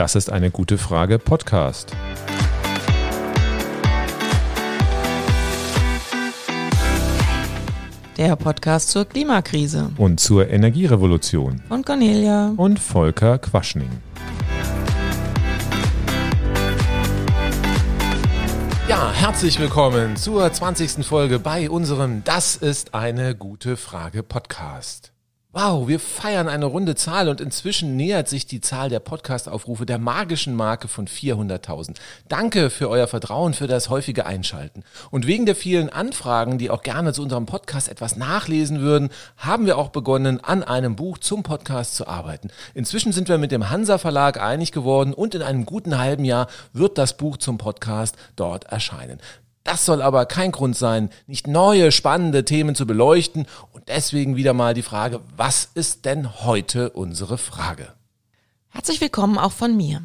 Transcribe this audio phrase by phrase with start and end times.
[0.00, 1.94] Das ist eine gute Frage Podcast.
[8.16, 9.90] Der Podcast zur Klimakrise.
[9.98, 11.60] Und zur Energierevolution.
[11.68, 12.54] Von Cornelia.
[12.56, 13.90] Und Volker Quaschning.
[18.88, 21.04] Ja, herzlich willkommen zur 20.
[21.04, 25.12] Folge bei unserem Das ist eine gute Frage Podcast.
[25.52, 29.98] Wow, wir feiern eine runde Zahl und inzwischen nähert sich die Zahl der Podcast-Aufrufe der
[29.98, 31.96] magischen Marke von 400.000.
[32.28, 34.84] Danke für euer Vertrauen, für das häufige Einschalten.
[35.10, 39.66] Und wegen der vielen Anfragen, die auch gerne zu unserem Podcast etwas nachlesen würden, haben
[39.66, 42.50] wir auch begonnen, an einem Buch zum Podcast zu arbeiten.
[42.72, 46.46] Inzwischen sind wir mit dem Hansa Verlag einig geworden und in einem guten halben Jahr
[46.72, 49.18] wird das Buch zum Podcast dort erscheinen.
[49.64, 53.46] Das soll aber kein Grund sein, nicht neue, spannende Themen zu beleuchten.
[53.72, 57.92] Und deswegen wieder mal die Frage, was ist denn heute unsere Frage?
[58.70, 60.02] Herzlich willkommen auch von mir.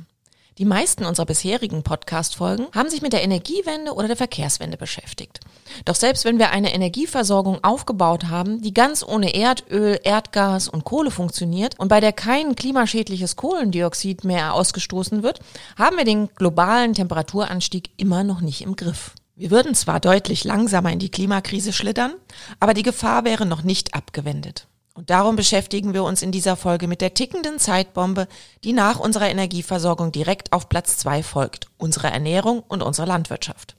[0.57, 5.41] Die meisten unserer bisherigen Podcast-Folgen haben sich mit der Energiewende oder der Verkehrswende beschäftigt.
[5.83, 11.11] Doch selbst wenn wir eine Energieversorgung aufgebaut haben, die ganz ohne Erdöl, Erdgas und Kohle
[11.11, 15.41] funktioniert und bei der kein klimaschädliches Kohlendioxid mehr ausgestoßen wird,
[15.77, 19.11] haben wir den globalen Temperaturanstieg immer noch nicht im Griff.
[19.37, 22.13] Wir würden zwar deutlich langsamer in die Klimakrise schlittern,
[22.61, 24.67] aber die Gefahr wäre noch nicht abgewendet.
[24.93, 28.29] Und darum beschäftigen wir uns in dieser Folge mit der tickenden Zeitbombe,
[28.63, 33.75] die nach unserer Energieversorgung direkt auf Platz zwei folgt, unsere Ernährung und unsere Landwirtschaft.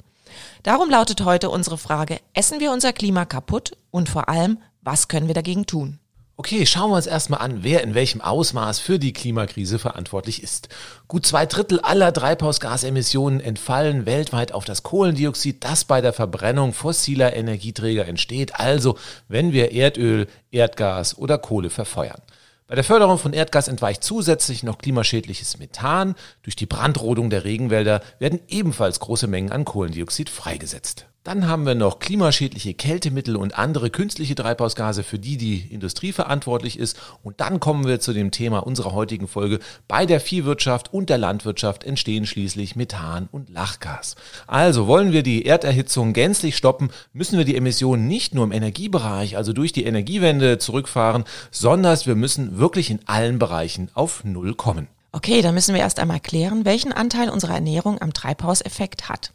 [0.62, 5.26] Darum lautet heute unsere Frage, essen wir unser Klima kaputt und vor allem, was können
[5.26, 5.98] wir dagegen tun?
[6.38, 10.68] Okay, schauen wir uns erstmal an, wer in welchem Ausmaß für die Klimakrise verantwortlich ist.
[11.08, 17.34] Gut zwei Drittel aller Treibhausgasemissionen entfallen weltweit auf das Kohlendioxid, das bei der Verbrennung fossiler
[17.34, 18.98] Energieträger entsteht, also
[19.28, 22.20] wenn wir Erdöl, Erdgas oder Kohle verfeuern.
[22.66, 26.16] Bei der Förderung von Erdgas entweicht zusätzlich noch klimaschädliches Methan.
[26.42, 31.06] Durch die Brandrodung der Regenwälder werden ebenfalls große Mengen an Kohlendioxid freigesetzt.
[31.26, 36.78] Dann haben wir noch klimaschädliche Kältemittel und andere künstliche Treibhausgase, für die die Industrie verantwortlich
[36.78, 36.96] ist.
[37.24, 39.58] Und dann kommen wir zu dem Thema unserer heutigen Folge.
[39.88, 44.14] Bei der Viehwirtschaft und der Landwirtschaft entstehen schließlich Methan und Lachgas.
[44.46, 49.36] Also wollen wir die Erderhitzung gänzlich stoppen, müssen wir die Emissionen nicht nur im Energiebereich,
[49.36, 54.86] also durch die Energiewende zurückfahren, sondern wir müssen wirklich in allen Bereichen auf Null kommen.
[55.10, 59.32] Okay, dann müssen wir erst einmal klären, welchen Anteil unsere Ernährung am Treibhauseffekt hat.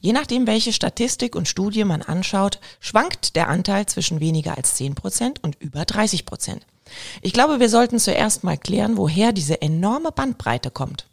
[0.00, 4.94] Je nachdem, welche Statistik und Studie man anschaut, schwankt der Anteil zwischen weniger als 10
[4.94, 6.66] Prozent und über 30 Prozent.
[7.20, 11.06] Ich glaube, wir sollten zuerst mal klären, woher diese enorme Bandbreite kommt.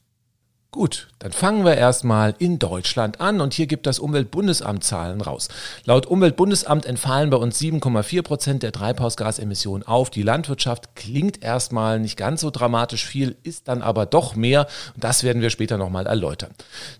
[0.77, 5.47] Gut, dann fangen wir erstmal in Deutschland an und hier gibt das Umweltbundesamt Zahlen raus.
[5.85, 10.95] Laut Umweltbundesamt entfallen bei uns 7,4 Prozent der Treibhausgasemissionen auf die Landwirtschaft.
[10.95, 14.67] Klingt erstmal nicht ganz so dramatisch viel, ist dann aber doch mehr.
[14.93, 16.51] Und das werden wir später nochmal erläutern.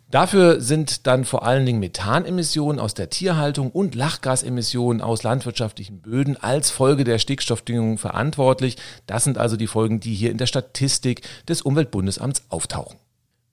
[0.10, 6.36] Dafür sind dann vor allen Dingen Methanemissionen aus der Tierhaltung und Lachgasemissionen aus landwirtschaftlichen Böden
[6.36, 8.78] als Folge der Stickstoffdüngung verantwortlich.
[9.06, 12.98] Das sind also die Folgen, die hier in der Statistik des Umweltbundesamts auftauchen.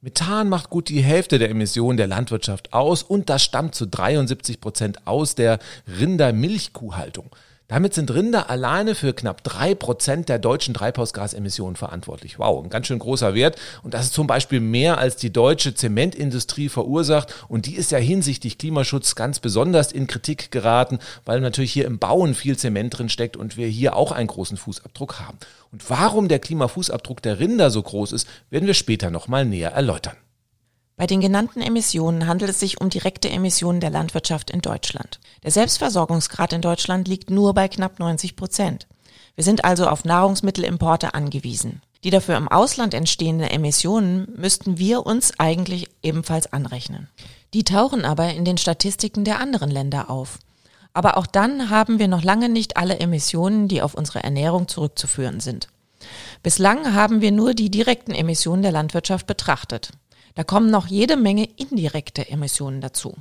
[0.05, 4.61] Methan macht gut die Hälfte der Emissionen der Landwirtschaft aus und das stammt zu 73
[4.61, 5.59] Prozent aus der
[5.99, 7.31] Rindermilchkuhhaltung.
[7.67, 12.39] Damit sind Rinder alleine für knapp drei Prozent der deutschen Treibhausgasemissionen verantwortlich.
[12.39, 13.57] Wow, ein ganz schön großer Wert.
[13.83, 17.35] Und das ist zum Beispiel mehr, als die deutsche Zementindustrie verursacht.
[17.49, 21.99] Und die ist ja hinsichtlich Klimaschutz ganz besonders in Kritik geraten, weil natürlich hier im
[21.99, 25.39] Bauen viel Zement drin steckt und wir hier auch einen großen Fußabdruck haben.
[25.73, 30.17] Und warum der Klimafußabdruck der Rinder so groß ist, werden wir später nochmal näher erläutern.
[30.97, 35.19] Bei den genannten Emissionen handelt es sich um direkte Emissionen der Landwirtschaft in Deutschland.
[35.43, 38.87] Der Selbstversorgungsgrad in Deutschland liegt nur bei knapp 90 Prozent.
[39.35, 41.83] Wir sind also auf Nahrungsmittelimporte angewiesen.
[42.05, 47.09] Die dafür im Ausland entstehenden Emissionen müssten wir uns eigentlich ebenfalls anrechnen.
[47.55, 50.39] Die tauchen aber in den Statistiken der anderen Länder auf.
[50.93, 55.41] Aber auch dann haben wir noch lange nicht alle Emissionen, die auf unsere Ernährung zurückzuführen
[55.41, 55.69] sind.
[56.43, 59.91] Bislang haben wir nur die direkten Emissionen der Landwirtschaft betrachtet.
[60.35, 63.17] Da kommen noch jede Menge indirekte Emissionen dazu.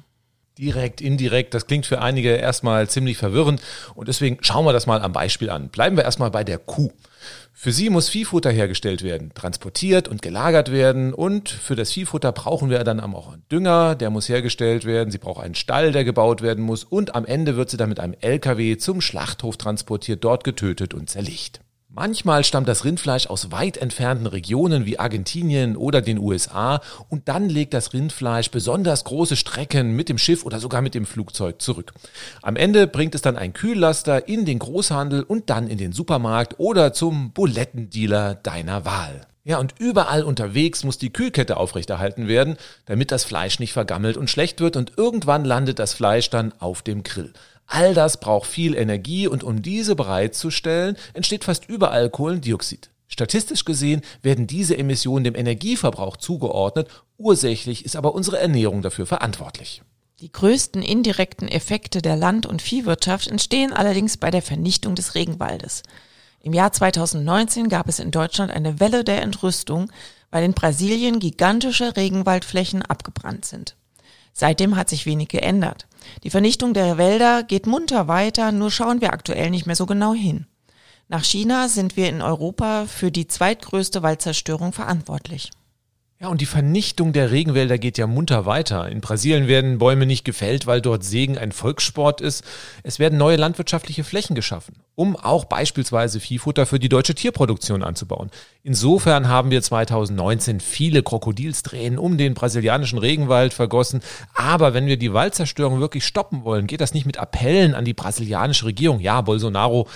[0.59, 3.59] Direkt, indirekt, das klingt für einige erstmal ziemlich verwirrend
[3.95, 5.69] und deswegen schauen wir das mal am Beispiel an.
[5.69, 6.91] Bleiben wir erstmal bei der Kuh.
[7.53, 12.69] Für sie muss Viehfutter hergestellt werden, transportiert und gelagert werden und für das Viehfutter brauchen
[12.69, 16.43] wir dann auch einen Dünger, der muss hergestellt werden, sie braucht einen Stall, der gebaut
[16.43, 20.43] werden muss und am Ende wird sie dann mit einem LKW zum Schlachthof transportiert, dort
[20.43, 21.62] getötet und zerlegt.
[21.95, 27.49] Manchmal stammt das Rindfleisch aus weit entfernten Regionen wie Argentinien oder den USA und dann
[27.49, 31.93] legt das Rindfleisch besonders große Strecken mit dem Schiff oder sogar mit dem Flugzeug zurück.
[32.41, 36.55] Am Ende bringt es dann ein Kühllaster in den Großhandel und dann in den Supermarkt
[36.57, 39.27] oder zum Bulettendealer deiner Wahl.
[39.45, 42.55] Ja, und überall unterwegs muss die Kühlkette aufrechterhalten werden,
[42.87, 46.81] damit das Fleisch nicht vergammelt und schlecht wird und irgendwann landet das Fleisch dann auf
[46.81, 47.33] dem Grill.
[47.65, 52.89] All das braucht viel Energie und um diese bereitzustellen, entsteht fast überall Kohlendioxid.
[53.07, 56.87] Statistisch gesehen werden diese Emissionen dem Energieverbrauch zugeordnet,
[57.17, 59.83] ursächlich ist aber unsere Ernährung dafür verantwortlich.
[60.19, 65.83] Die größten indirekten Effekte der Land- und Viehwirtschaft entstehen allerdings bei der Vernichtung des Regenwaldes.
[66.39, 69.91] Im Jahr 2019 gab es in Deutschland eine Welle der Entrüstung,
[70.31, 73.75] weil in Brasilien gigantische Regenwaldflächen abgebrannt sind.
[74.33, 75.87] Seitdem hat sich wenig geändert.
[76.23, 80.13] Die Vernichtung der Wälder geht munter weiter, nur schauen wir aktuell nicht mehr so genau
[80.13, 80.47] hin.
[81.07, 85.51] Nach China sind wir in Europa für die zweitgrößte Waldzerstörung verantwortlich.
[86.19, 88.87] Ja, und die Vernichtung der Regenwälder geht ja munter weiter.
[88.87, 92.45] In Brasilien werden Bäume nicht gefällt, weil dort Sägen ein Volkssport ist.
[92.81, 98.29] Es werden neue landwirtschaftliche Flächen geschaffen, um auch beispielsweise Viehfutter für die deutsche Tierproduktion anzubauen.
[98.61, 104.01] Insofern haben wir 2019 viele Krokodilstränen um den brasilianischen Regenwald vergossen.
[104.33, 107.93] Aber wenn wir die Waldzerstörung wirklich stoppen wollen, geht das nicht mit Appellen an die
[107.93, 108.99] brasilianische Regierung.
[108.99, 109.87] Ja, Bolsonaro,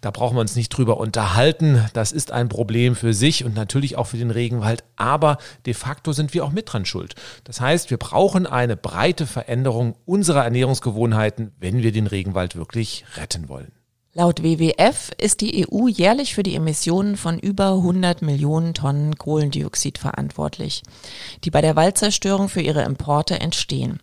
[0.00, 1.84] da brauchen wir uns nicht drüber unterhalten.
[1.92, 4.84] Das ist ein Problem für sich und natürlich auch für den Regenwald.
[4.96, 5.36] Aber
[5.66, 7.14] de facto sind wir auch mit dran schuld.
[7.44, 13.48] Das heißt, wir brauchen eine breite Veränderung unserer Ernährungsgewohnheiten, wenn wir den Regenwald wirklich retten
[13.48, 13.75] wollen.
[14.18, 19.98] Laut WWF ist die EU jährlich für die Emissionen von über 100 Millionen Tonnen Kohlendioxid
[19.98, 20.82] verantwortlich,
[21.44, 24.00] die bei der Waldzerstörung für ihre Importe entstehen.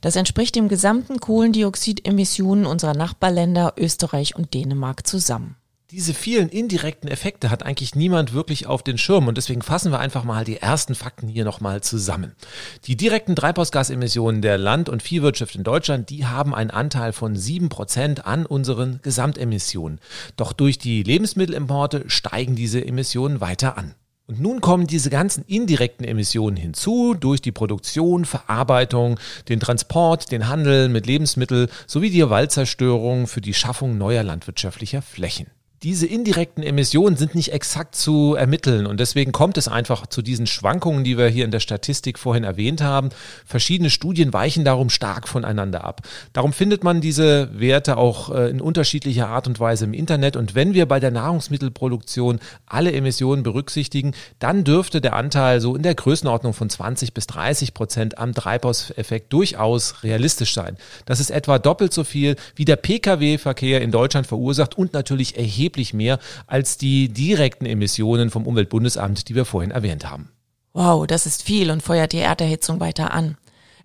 [0.00, 5.54] Das entspricht dem gesamten Kohlendioxidemissionen unserer Nachbarländer Österreich und Dänemark zusammen
[5.90, 10.00] diese vielen indirekten Effekte hat eigentlich niemand wirklich auf den Schirm und deswegen fassen wir
[10.00, 12.32] einfach mal die ersten Fakten hier nochmal zusammen.
[12.86, 17.68] Die direkten Treibhausgasemissionen der Land- und Viehwirtschaft in Deutschland, die haben einen Anteil von sieben
[17.68, 20.00] Prozent an unseren Gesamtemissionen.
[20.36, 23.94] Doch durch die Lebensmittelimporte steigen diese Emissionen weiter an.
[24.26, 29.20] Und nun kommen diese ganzen indirekten Emissionen hinzu durch die Produktion, Verarbeitung,
[29.50, 35.48] den Transport, den Handel mit Lebensmitteln sowie die Waldzerstörung für die Schaffung neuer landwirtschaftlicher Flächen
[35.84, 40.46] diese indirekten Emissionen sind nicht exakt zu ermitteln und deswegen kommt es einfach zu diesen
[40.46, 43.10] Schwankungen, die wir hier in der Statistik vorhin erwähnt haben.
[43.44, 46.00] Verschiedene Studien weichen darum stark voneinander ab.
[46.32, 50.54] Darum findet man diese Werte auch äh, in unterschiedlicher Art und Weise im Internet und
[50.54, 55.94] wenn wir bei der Nahrungsmittelproduktion alle Emissionen berücksichtigen, dann dürfte der Anteil so in der
[55.94, 60.78] Größenordnung von 20 bis 30 Prozent am Treibhauseffekt durchaus realistisch sein.
[61.04, 65.73] Das ist etwa doppelt so viel, wie der Pkw-Verkehr in Deutschland verursacht und natürlich erheblich
[65.74, 70.30] erheblich mehr als die direkten Emissionen vom Umweltbundesamt, die wir vorhin erwähnt haben.
[70.72, 73.36] Wow, das ist viel und feuert die Erderhitzung weiter an.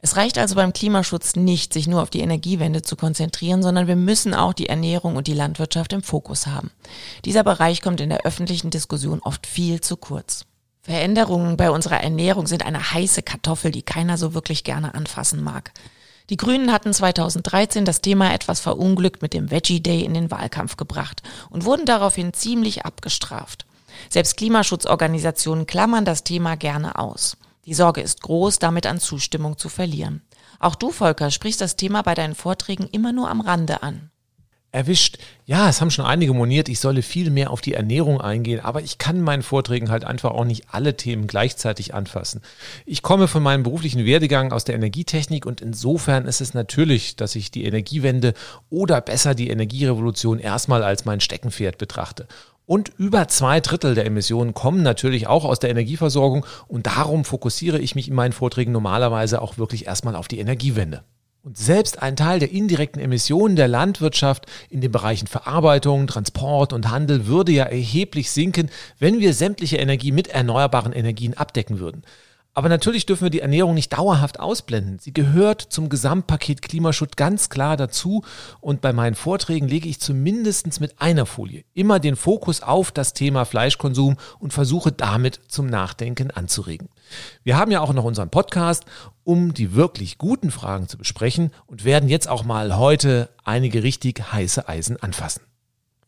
[0.02, 3.98] Es reicht also beim Klimaschutz nicht, sich nur auf die Energiewende zu konzentrieren, sondern wir
[3.98, 6.72] müssen auch die Ernährung und die Landwirtschaft im Fokus haben.
[7.26, 10.46] Dieser Bereich kommt in der öffentlichen Diskussion oft viel zu kurz.
[10.82, 15.74] Veränderungen bei unserer Ernährung sind eine heiße Kartoffel, die keiner so wirklich gerne anfassen mag.
[16.30, 20.78] Die Grünen hatten 2013 das Thema etwas verunglückt mit dem Veggie Day in den Wahlkampf
[20.78, 23.66] gebracht und wurden daraufhin ziemlich abgestraft.
[24.10, 27.36] Selbst Klimaschutzorganisationen klammern das Thema gerne aus.
[27.66, 30.22] Die Sorge ist groß, damit an Zustimmung zu verlieren.
[30.60, 34.12] Auch du, Volker, sprichst das Thema bei deinen Vorträgen immer nur am Rande an
[34.71, 35.18] erwischt.
[35.45, 38.81] Ja, es haben schon einige moniert, ich solle viel mehr auf die Ernährung eingehen, aber
[38.81, 42.42] ich kann in meinen Vorträgen halt einfach auch nicht alle Themen gleichzeitig anfassen.
[42.85, 47.35] Ich komme von meinem beruflichen Werdegang aus der Energietechnik und insofern ist es natürlich, dass
[47.35, 48.33] ich die Energiewende
[48.69, 52.28] oder besser die Energierevolution erstmal als mein Steckenpferd betrachte.
[52.68, 57.80] Und über zwei Drittel der Emissionen kommen natürlich auch aus der Energieversorgung und darum fokussiere
[57.80, 61.04] ich mich in meinen Vorträgen normalerweise auch wirklich erstmal auf die Energiewende.
[61.42, 66.92] Und selbst ein Teil der indirekten Emissionen der Landwirtschaft in den Bereichen Verarbeitung, Transport und
[66.92, 68.69] Handel würde ja erheblich sinken,
[69.00, 72.04] wenn wir sämtliche Energie mit erneuerbaren Energien abdecken würden.
[72.60, 75.00] Aber natürlich dürfen wir die Ernährung nicht dauerhaft ausblenden.
[75.00, 78.24] Sie gehört zum Gesamtpaket Klimaschutz ganz klar dazu.
[78.60, 83.14] Und bei meinen Vorträgen lege ich zumindest mit einer Folie immer den Fokus auf das
[83.14, 86.90] Thema Fleischkonsum und versuche damit zum Nachdenken anzuregen.
[87.44, 88.84] Wir haben ja auch noch unseren Podcast,
[89.30, 94.33] um die wirklich guten Fragen zu besprechen und werden jetzt auch mal heute einige richtig
[94.33, 95.44] heiße Eisen anfassen.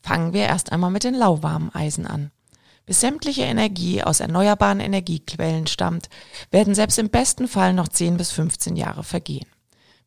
[0.02, 2.32] Fangen wir erst einmal mit den lauwarmen Eisen an.
[2.88, 6.10] Bis sämtliche Energie aus erneuerbaren Energiequellen stammt,
[6.50, 9.46] werden selbst im besten Fall noch 10 bis 15 Jahre vergehen.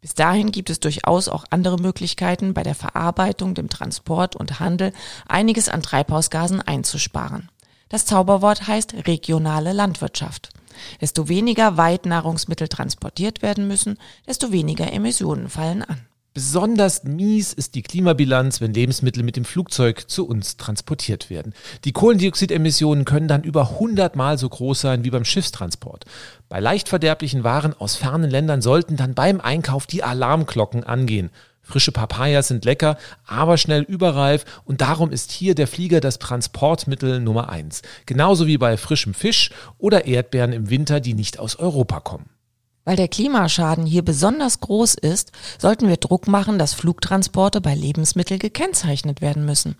[0.00, 4.92] Bis dahin gibt es durchaus auch andere Möglichkeiten, bei der Verarbeitung, dem Transport und Handel
[5.28, 7.48] einiges an Treibhausgasen einzusparen.
[7.88, 10.50] Das Zauberwort heißt regionale Landwirtschaft.
[11.00, 16.00] Desto weniger weit Nahrungsmittel transportiert werden müssen, desto weniger Emissionen fallen an.
[16.34, 21.54] Besonders mies ist die Klimabilanz, wenn Lebensmittel mit dem Flugzeug zu uns transportiert werden.
[21.84, 26.06] Die Kohlendioxidemissionen können dann über 100 Mal so groß sein wie beim Schiffstransport.
[26.48, 31.30] Bei leicht verderblichen Waren aus fernen Ländern sollten dann beim Einkauf die Alarmglocken angehen.
[31.64, 37.20] Frische Papayas sind lecker, aber schnell überreif und darum ist hier der Flieger das Transportmittel
[37.20, 37.82] Nummer eins.
[38.06, 42.33] Genauso wie bei frischem Fisch oder Erdbeeren im Winter, die nicht aus Europa kommen.
[42.84, 48.38] Weil der Klimaschaden hier besonders groß ist, sollten wir Druck machen, dass Flugtransporte bei Lebensmitteln
[48.38, 49.76] gekennzeichnet werden müssen.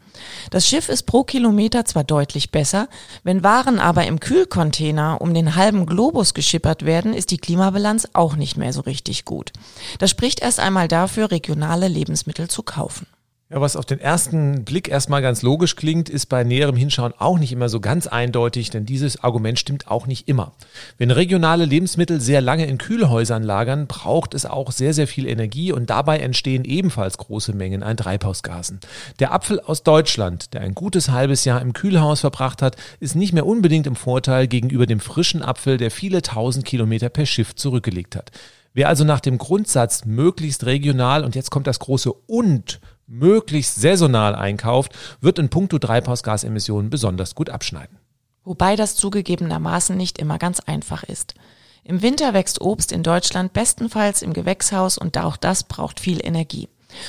[0.51, 2.89] Das Schiff ist pro Kilometer zwar deutlich besser,
[3.23, 8.37] wenn Waren aber im Kühlcontainer um den halben Globus geschippert werden, ist die Klimabilanz auch
[8.37, 9.53] nicht mehr so richtig gut.
[9.99, 13.07] Das spricht erst einmal dafür, regionale Lebensmittel zu kaufen.
[13.55, 17.39] Ja, was auf den ersten Blick erstmal ganz logisch klingt, ist bei näherem Hinschauen auch
[17.39, 20.55] nicht immer so ganz eindeutig, denn dieses Argument stimmt auch nicht immer.
[20.99, 25.71] Wenn regionale Lebensmittel sehr lange in Kühlhäusern lagern, braucht es auch sehr, sehr viel Energie
[25.71, 28.81] und dabei entstehen ebenfalls große Mengen an Treibhausgasen.
[29.21, 33.35] Der Apfel aus Deutschland, der ein gutes halbes Jahr im Kühlhaus verbracht hat, ist nicht
[33.35, 38.17] mehr unbedingt im Vorteil gegenüber dem frischen Apfel, der viele tausend Kilometer per Schiff zurückgelegt
[38.17, 38.33] hat.
[38.77, 44.35] Wer also nach dem Grundsatz möglichst regional und jetzt kommt das große und möglichst saisonal
[44.35, 47.99] einkauft, wird in puncto Treibhausgasemissionen besonders gut abschneiden.
[48.45, 51.35] Wobei das zugegebenermaßen nicht immer ganz einfach ist.
[51.83, 56.69] Im Winter wächst Obst in Deutschland bestenfalls im Gewächshaus und auch das braucht viel Energie.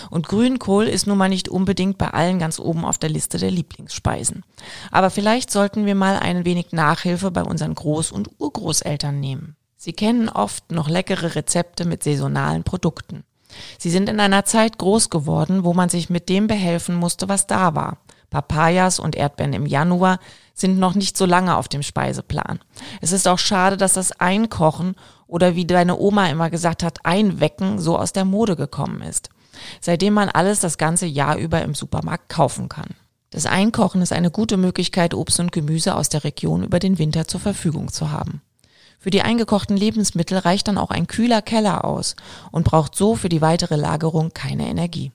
[0.10, 3.52] Und Grünkohl ist nun mal nicht unbedingt bei allen ganz oben auf der Liste der
[3.52, 4.44] Lieblingsspeisen.
[4.92, 9.56] Aber vielleicht sollten wir mal ein wenig Nachhilfe bei unseren Groß- und Urgroßeltern nehmen.
[9.78, 13.24] Sie kennen oft noch leckere Rezepte mit saisonalen Produkten.
[13.78, 17.48] Sie sind in einer Zeit groß geworden, wo man sich mit dem behelfen musste, was
[17.48, 17.98] da war.
[18.30, 20.20] Papayas und Erdbeeren im Januar
[20.54, 22.60] sind noch nicht so lange auf dem Speiseplan.
[23.02, 24.96] Es ist auch schade, dass das Einkochen
[25.28, 29.30] oder wie deine Oma immer gesagt hat, Einwecken so aus der Mode gekommen ist.
[29.80, 32.90] Seitdem man alles das ganze Jahr über im Supermarkt kaufen kann.
[33.30, 37.28] Das Einkochen ist eine gute Möglichkeit, Obst und Gemüse aus der Region über den Winter
[37.28, 38.42] zur Verfügung zu haben.
[39.06, 42.16] Für die eingekochten Lebensmittel reicht dann auch ein kühler Keller aus
[42.52, 45.12] und braucht so für die weitere Lagerung keine Energie.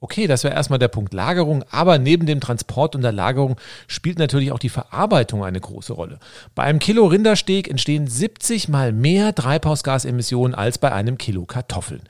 [0.00, 3.54] Okay, das wäre erstmal der Punkt Lagerung, aber neben dem Transport und der Lagerung
[3.86, 6.18] spielt natürlich auch die Verarbeitung eine große Rolle.
[6.56, 12.02] Bei einem Kilo Rindersteak entstehen 70 mal mehr Treibhausgasemissionen als bei einem Kilo Kartoffeln.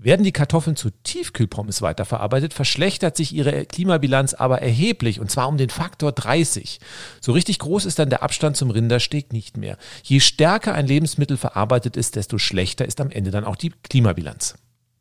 [0.00, 5.56] Werden die Kartoffeln zu Tiefkühlpommes weiterverarbeitet, verschlechtert sich ihre Klimabilanz aber erheblich und zwar um
[5.56, 6.78] den Faktor 30.
[7.20, 9.76] So richtig groß ist dann der Abstand zum Rindersteak nicht mehr.
[10.04, 14.54] Je stärker ein Lebensmittel verarbeitet ist, desto schlechter ist am Ende dann auch die Klimabilanz.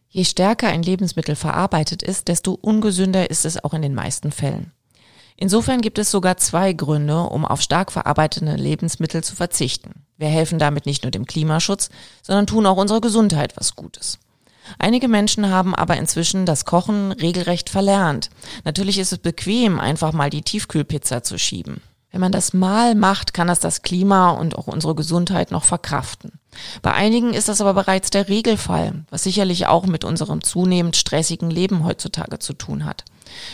[0.10, 4.72] Je stärker ein Lebensmittel verarbeitet ist, desto ungesünder ist es auch in den meisten Fällen.
[5.36, 10.06] Insofern gibt es sogar zwei Gründe, um auf stark verarbeitete Lebensmittel zu verzichten.
[10.18, 11.90] Wir helfen damit nicht nur dem Klimaschutz,
[12.24, 14.18] sondern tun auch unserer Gesundheit was Gutes.
[14.80, 18.30] Einige Menschen haben aber inzwischen das Kochen regelrecht verlernt.
[18.64, 21.82] Natürlich ist es bequem, einfach mal die Tiefkühlpizza zu schieben.
[22.12, 26.40] Wenn man das mal macht, kann das das Klima und auch unsere Gesundheit noch verkraften.
[26.82, 31.50] Bei einigen ist das aber bereits der Regelfall, was sicherlich auch mit unserem zunehmend stressigen
[31.50, 33.04] Leben heutzutage zu tun hat.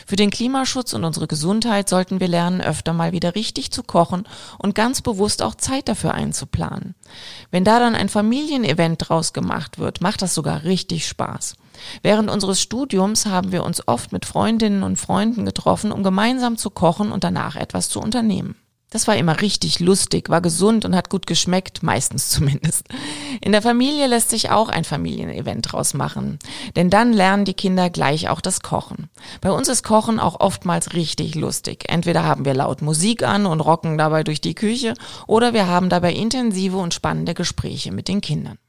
[0.05, 4.25] Für den Klimaschutz und unsere Gesundheit sollten wir lernen, öfter mal wieder richtig zu kochen
[4.57, 6.95] und ganz bewusst auch Zeit dafür einzuplanen.
[7.51, 11.55] Wenn da dann ein Familienevent draus gemacht wird, macht das sogar richtig Spaß.
[12.01, 16.69] Während unseres Studiums haben wir uns oft mit Freundinnen und Freunden getroffen, um gemeinsam zu
[16.69, 18.55] kochen und danach etwas zu unternehmen.
[18.93, 22.85] Das war immer richtig lustig, war gesund und hat gut geschmeckt, meistens zumindest.
[23.41, 26.37] In der Familie lässt sich auch ein Familienevent draus machen,
[26.75, 29.09] denn dann lernen die Kinder gleich auch das Kochen.
[29.41, 31.85] Bei uns ist Kochen auch oftmals richtig lustig.
[31.87, 34.93] Entweder haben wir laut Musik an und rocken dabei durch die Küche
[35.25, 38.59] oder wir haben dabei intensive und spannende Gespräche mit den Kindern.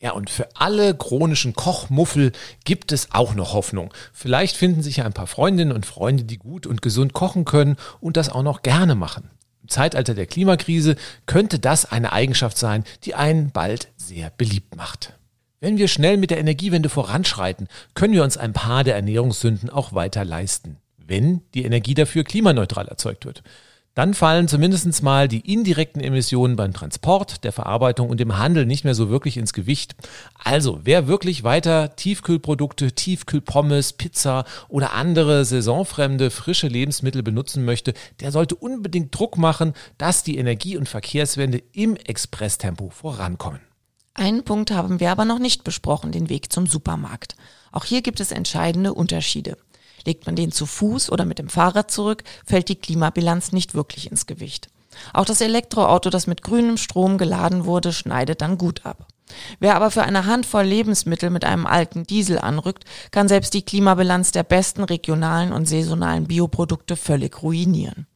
[0.00, 2.32] Ja, und für alle chronischen Kochmuffel
[2.64, 3.92] gibt es auch noch Hoffnung.
[4.14, 7.76] Vielleicht finden sich ja ein paar Freundinnen und Freunde, die gut und gesund kochen können
[8.00, 9.30] und das auch noch gerne machen.
[9.64, 10.94] Im Zeitalter der Klimakrise
[11.24, 15.14] könnte das eine Eigenschaft sein, die einen bald sehr beliebt macht.
[15.58, 19.94] Wenn wir schnell mit der Energiewende voranschreiten, können wir uns ein paar der Ernährungssünden auch
[19.94, 23.42] weiter leisten, wenn die Energie dafür klimaneutral erzeugt wird.
[23.94, 28.84] Dann fallen zumindest mal die indirekten Emissionen beim Transport, der Verarbeitung und dem Handel nicht
[28.84, 29.94] mehr so wirklich ins Gewicht.
[30.42, 38.32] Also, wer wirklich weiter Tiefkühlprodukte, Tiefkühlpommes, Pizza oder andere saisonfremde frische Lebensmittel benutzen möchte, der
[38.32, 43.60] sollte unbedingt Druck machen, dass die Energie- und Verkehrswende im Expresstempo vorankommen.
[44.14, 47.36] Einen Punkt haben wir aber noch nicht besprochen, den Weg zum Supermarkt.
[47.70, 49.56] Auch hier gibt es entscheidende Unterschiede.
[50.06, 54.10] Legt man den zu Fuß oder mit dem Fahrrad zurück, fällt die Klimabilanz nicht wirklich
[54.10, 54.68] ins Gewicht.
[55.12, 59.08] Auch das Elektroauto, das mit grünem Strom geladen wurde, schneidet dann gut ab.
[59.58, 64.32] Wer aber für eine Handvoll Lebensmittel mit einem alten Diesel anrückt, kann selbst die Klimabilanz
[64.32, 68.06] der besten regionalen und saisonalen Bioprodukte völlig ruinieren.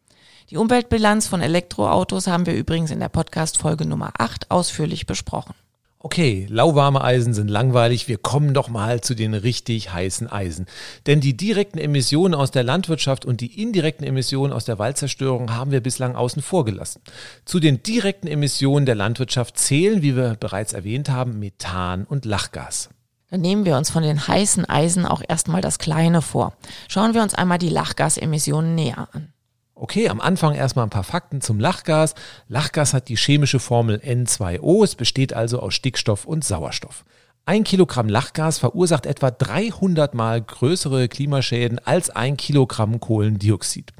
[0.50, 5.54] Die Umweltbilanz von Elektroautos haben wir übrigens in der Podcast-Folge Nummer 8 ausführlich besprochen.
[6.00, 8.06] Okay, lauwarme Eisen sind langweilig.
[8.06, 10.66] Wir kommen doch mal zu den richtig heißen Eisen.
[11.08, 15.72] Denn die direkten Emissionen aus der Landwirtschaft und die indirekten Emissionen aus der Waldzerstörung haben
[15.72, 17.02] wir bislang außen vor gelassen.
[17.44, 22.90] Zu den direkten Emissionen der Landwirtschaft zählen, wie wir bereits erwähnt haben, Methan und Lachgas.
[23.30, 26.54] Dann nehmen wir uns von den heißen Eisen auch erstmal das Kleine vor.
[26.86, 29.32] Schauen wir uns einmal die Lachgasemissionen näher an.
[29.80, 32.16] Okay, am Anfang erstmal ein paar Fakten zum Lachgas.
[32.49, 37.04] Lachgas hat die chemische Formel N2O, es besteht also aus Stickstoff und Sauerstoff.
[37.48, 43.90] Ein Kilogramm Lachgas verursacht etwa 300 mal größere Klimaschäden als ein Kilogramm Kohlendioxid.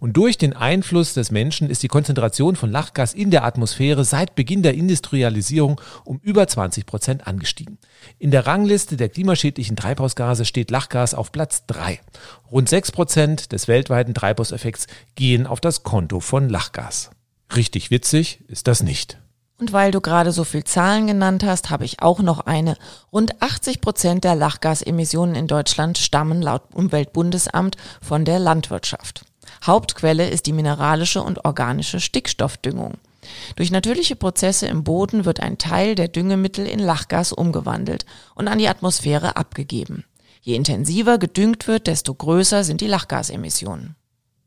[0.00, 4.34] Und durch den Einfluss des Menschen ist die Konzentration von Lachgas in der Atmosphäre seit
[4.34, 7.78] Beginn der Industrialisierung um über 20 Prozent angestiegen.
[8.18, 12.00] In der Rangliste der klimaschädlichen Treibhausgase steht Lachgas auf Platz 3.
[12.50, 17.10] Rund 6 Prozent des weltweiten Treibhauseffekts gehen auf das Konto von Lachgas.
[17.54, 19.18] Richtig witzig ist das nicht.
[19.58, 22.76] Und weil du gerade so viel Zahlen genannt hast, habe ich auch noch eine.
[23.10, 29.24] Rund 80 Prozent der Lachgasemissionen in Deutschland stammen laut Umweltbundesamt von der Landwirtschaft.
[29.64, 32.94] Hauptquelle ist die mineralische und organische Stickstoffdüngung.
[33.56, 38.58] Durch natürliche Prozesse im Boden wird ein Teil der Düngemittel in Lachgas umgewandelt und an
[38.58, 40.04] die Atmosphäre abgegeben.
[40.42, 43.96] Je intensiver gedüngt wird, desto größer sind die Lachgasemissionen.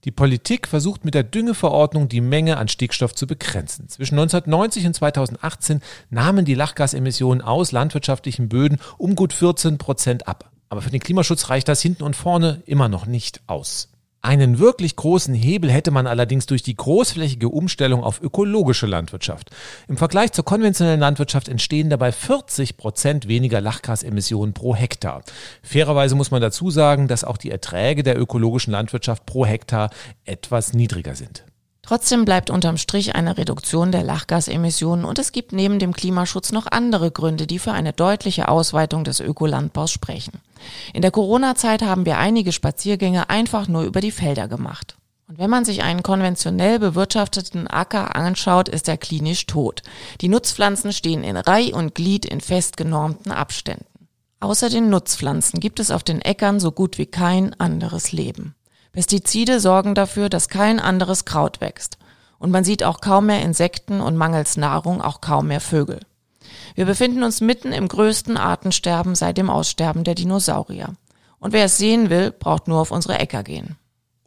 [0.05, 3.89] Die Politik versucht mit der Düngeverordnung die Menge an Stickstoff zu begrenzen.
[3.89, 10.51] Zwischen 1990 und 2018 nahmen die Lachgasemissionen aus landwirtschaftlichen Böden um gut 14 Prozent ab.
[10.69, 13.89] Aber für den Klimaschutz reicht das hinten und vorne immer noch nicht aus.
[14.21, 19.51] Einen wirklich großen Hebel hätte man allerdings durch die großflächige Umstellung auf ökologische Landwirtschaft.
[19.87, 25.23] Im Vergleich zur konventionellen Landwirtschaft entstehen dabei 40 Prozent weniger Lachgasemissionen pro Hektar.
[25.63, 29.89] Fairerweise muss man dazu sagen, dass auch die Erträge der ökologischen Landwirtschaft pro Hektar
[30.25, 31.45] etwas niedriger sind.
[31.89, 36.67] Trotzdem bleibt unterm Strich eine Reduktion der Lachgasemissionen und es gibt neben dem Klimaschutz noch
[36.69, 40.33] andere Gründe, die für eine deutliche Ausweitung des Ökolandbaus sprechen.
[40.93, 44.97] In der Corona-Zeit haben wir einige Spaziergänge einfach nur über die Felder gemacht.
[45.27, 49.81] Und wenn man sich einen konventionell bewirtschafteten Acker anschaut, ist er klinisch tot.
[50.21, 53.87] Die Nutzpflanzen stehen in Reih und Glied in fest genormten Abständen.
[54.41, 58.53] Außer den Nutzpflanzen gibt es auf den Äckern so gut wie kein anderes Leben.
[58.91, 61.97] Pestizide sorgen dafür, dass kein anderes Kraut wächst.
[62.37, 65.99] Und man sieht auch kaum mehr Insekten und mangels Nahrung auch kaum mehr Vögel.
[66.75, 70.95] Wir befinden uns mitten im größten Artensterben seit dem Aussterben der Dinosaurier.
[71.39, 73.77] Und wer es sehen will, braucht nur auf unsere Äcker gehen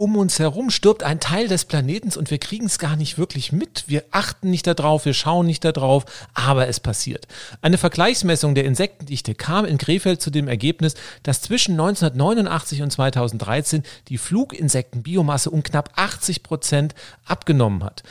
[0.02, 3.52] um uns herum stirbt ein Teil des Planetens und wir kriegen es gar nicht wirklich
[3.52, 3.84] mit.
[3.86, 7.28] Wir achten nicht darauf, wir schauen nicht darauf, aber es passiert.
[7.60, 13.84] Eine Vergleichsmessung der Insektendichte kam in Krefeld zu dem Ergebnis, dass zwischen 1989 und 2013
[14.08, 18.02] die Fluginsektenbiomasse um knapp 80 Prozent abgenommen hat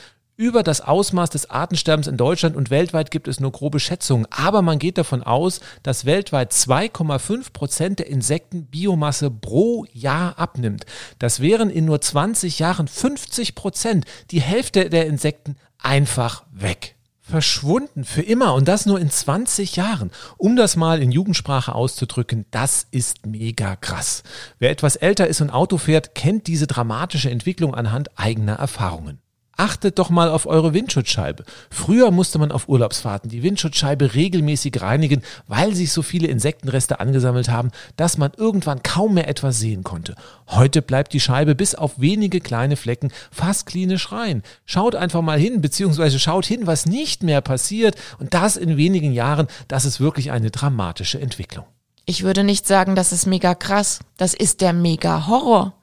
[0.42, 4.26] über das Ausmaß des Artensterbens in Deutschland und weltweit gibt es nur grobe Schätzungen.
[4.32, 10.88] Aber man geht davon aus, dass weltweit 2,5 Prozent der Insektenbiomasse pro Jahr abnimmt.
[11.20, 14.06] Das wären in nur 20 Jahren 50 Prozent.
[14.32, 20.10] Die Hälfte der Insekten einfach weg verschwunden für immer und das nur in 20 Jahren.
[20.38, 24.24] Um das mal in Jugendsprache auszudrücken, das ist mega krass.
[24.58, 29.21] Wer etwas älter ist und Auto fährt, kennt diese dramatische Entwicklung anhand eigener Erfahrungen
[29.58, 31.44] achtet doch mal auf eure Windschutzscheibe.
[31.70, 37.50] Früher musste man auf Urlaubsfahrten die Windschutzscheibe regelmäßig reinigen, weil sich so viele Insektenreste angesammelt
[37.50, 40.16] haben, dass man irgendwann kaum mehr etwas sehen konnte.
[40.48, 44.44] Heute bleibt die Scheibe bis auf wenige kleine Flecken fast klinisch rein.
[44.66, 49.14] Schaut einfach mal hin, beziehungsweise schaut hin, was nicht mehr passiert und das in wenigen
[49.14, 51.66] Jahren, das ist wirklich eine dramatische Entwicklung.
[52.06, 54.00] Ich würde nicht sagen, das ist mega krass.
[54.18, 55.74] Das ist der mega Horror.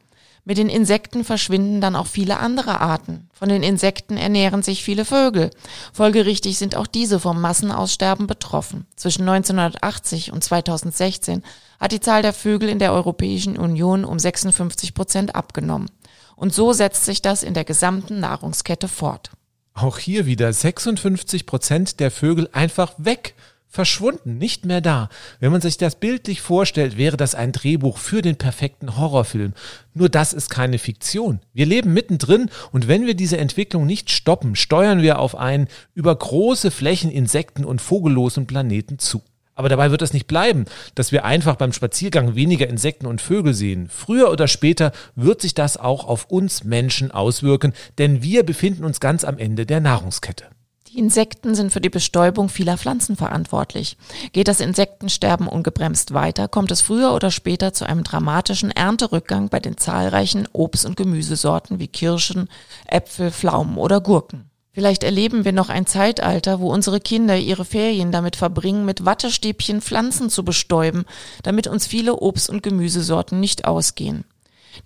[0.49, 3.29] Mit den Insekten verschwinden dann auch viele andere Arten.
[3.35, 5.51] Von den Insekten ernähren sich viele Vögel.
[5.93, 8.87] Folgerichtig sind auch diese vom Massenaussterben betroffen.
[8.97, 11.43] Zwischen 1980 und 2016
[11.79, 15.91] hat die Zahl der Vögel in der Europäischen Union um 56 Prozent abgenommen.
[16.35, 19.33] Und so setzt sich das in der gesamten Nahrungskette fort.
[19.75, 23.35] Auch hier wieder 56 Prozent der Vögel einfach weg
[23.79, 25.09] verschwunden, nicht mehr da.
[25.39, 29.53] Wenn man sich das bildlich vorstellt, wäre das ein Drehbuch für den perfekten Horrorfilm.
[29.95, 31.39] Nur das ist keine Fiktion.
[31.55, 36.13] Wir leben mittendrin und wenn wir diese Entwicklung nicht stoppen, steuern wir auf einen über
[36.13, 39.23] große Flächen Insekten und vogellosen Planeten zu.
[39.55, 40.65] Aber dabei wird es nicht bleiben,
[40.97, 43.89] dass wir einfach beim Spaziergang weniger Insekten und Vögel sehen.
[43.89, 48.99] Früher oder später wird sich das auch auf uns Menschen auswirken, denn wir befinden uns
[48.99, 50.47] ganz am Ende der Nahrungskette.
[50.89, 53.99] Die Insekten sind für die Bestäubung vieler Pflanzen verantwortlich.
[54.33, 59.61] Geht das Insektensterben ungebremst weiter, kommt es früher oder später zu einem dramatischen Ernterückgang bei
[59.61, 62.49] den zahlreichen Obst- und Gemüsesorten wie Kirschen,
[62.87, 64.51] Äpfel, Pflaumen oder Gurken.
[64.73, 69.83] Vielleicht erleben wir noch ein Zeitalter, wo unsere Kinder ihre Ferien damit verbringen, mit Wattestäbchen
[69.83, 71.05] Pflanzen zu bestäuben,
[71.43, 74.25] damit uns viele Obst- und Gemüsesorten nicht ausgehen.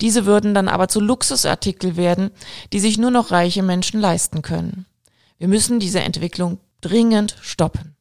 [0.00, 2.30] Diese würden dann aber zu Luxusartikel werden,
[2.72, 4.86] die sich nur noch reiche Menschen leisten können.
[5.42, 7.96] Wir müssen diese Entwicklung dringend stoppen.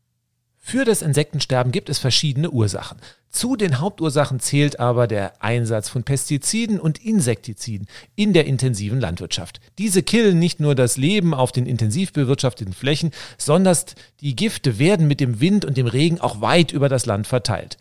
[0.60, 3.00] Für das Insektensterben gibt es verschiedene Ursachen.
[3.32, 9.60] Zu den Hauptursachen zählt aber der Einsatz von Pestiziden und Insektiziden in der intensiven Landwirtschaft.
[9.80, 13.76] Diese killen nicht nur das Leben auf den intensiv bewirtschafteten Flächen, sondern
[14.20, 17.80] die Gifte werden mit dem Wind und dem Regen auch weit über das Land verteilt.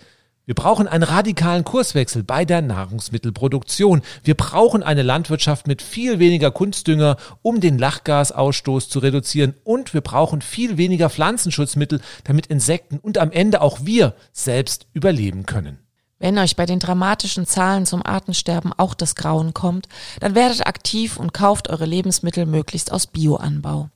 [0.51, 4.03] Wir brauchen einen radikalen Kurswechsel bei der Nahrungsmittelproduktion.
[4.25, 9.55] Wir brauchen eine Landwirtschaft mit viel weniger Kunstdünger, um den Lachgasausstoß zu reduzieren.
[9.63, 15.47] Und wir brauchen viel weniger Pflanzenschutzmittel, damit Insekten und am Ende auch wir selbst überleben
[15.47, 15.79] können.
[16.19, 19.87] Wenn euch bei den dramatischen Zahlen zum Artensterben auch das Grauen kommt,
[20.19, 23.89] dann werdet aktiv und kauft eure Lebensmittel möglichst aus Bioanbau.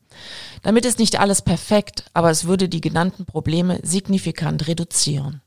[0.63, 5.41] Damit ist nicht alles perfekt, aber es würde die genannten Probleme signifikant reduzieren.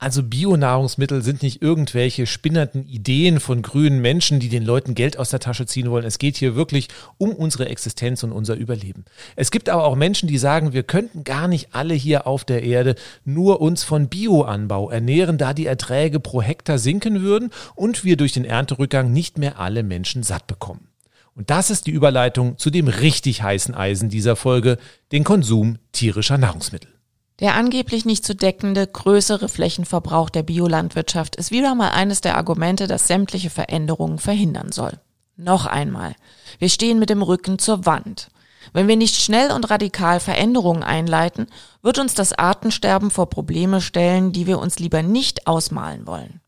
[0.00, 5.30] Also Bionahrungsmittel sind nicht irgendwelche spinnernden Ideen von grünen Menschen, die den Leuten Geld aus
[5.30, 6.04] der Tasche ziehen wollen.
[6.04, 6.86] Es geht hier wirklich
[7.18, 9.04] um unsere Existenz und unser Überleben.
[9.34, 12.62] Es gibt aber auch Menschen, die sagen, wir könnten gar nicht alle hier auf der
[12.62, 18.16] Erde nur uns von Bioanbau ernähren, da die Erträge pro Hektar sinken würden und wir
[18.16, 20.86] durch den Ernterückgang nicht mehr alle Menschen satt bekommen.
[21.34, 24.78] Und das ist die Überleitung zu dem richtig heißen Eisen dieser Folge,
[25.10, 26.97] den Konsum tierischer Nahrungsmittel.
[27.40, 32.88] Der angeblich nicht zu deckende größere Flächenverbrauch der Biolandwirtschaft ist wieder mal eines der Argumente,
[32.88, 34.98] das sämtliche Veränderungen verhindern soll.
[35.36, 36.16] Noch einmal.
[36.58, 38.28] Wir stehen mit dem Rücken zur Wand.
[38.72, 41.46] Wenn wir nicht schnell und radikal Veränderungen einleiten,
[41.80, 46.40] wird uns das Artensterben vor Probleme stellen, die wir uns lieber nicht ausmalen wollen.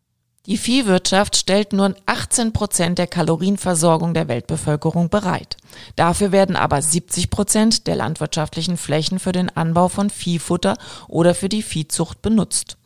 [0.46, 5.59] Die Viehwirtschaft stellt nur 18 Prozent der Kalorienversorgung der Weltbevölkerung bereit.
[5.96, 11.50] Dafür werden aber 70 Prozent der landwirtschaftlichen Flächen für den Anbau von Viehfutter oder für
[11.50, 12.79] die Viehzucht benutzt.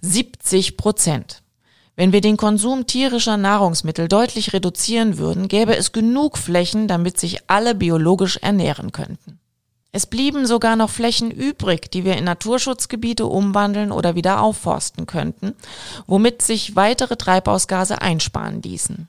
[0.00, 1.42] 70 Prozent.
[1.96, 7.40] Wenn wir den Konsum tierischer Nahrungsmittel deutlich reduzieren würden, gäbe es genug Flächen, damit sich
[7.46, 9.38] alle biologisch ernähren könnten.
[9.96, 15.54] Es blieben sogar noch Flächen übrig, die wir in Naturschutzgebiete umwandeln oder wieder aufforsten könnten,
[16.06, 19.08] womit sich weitere Treibhausgase einsparen ließen.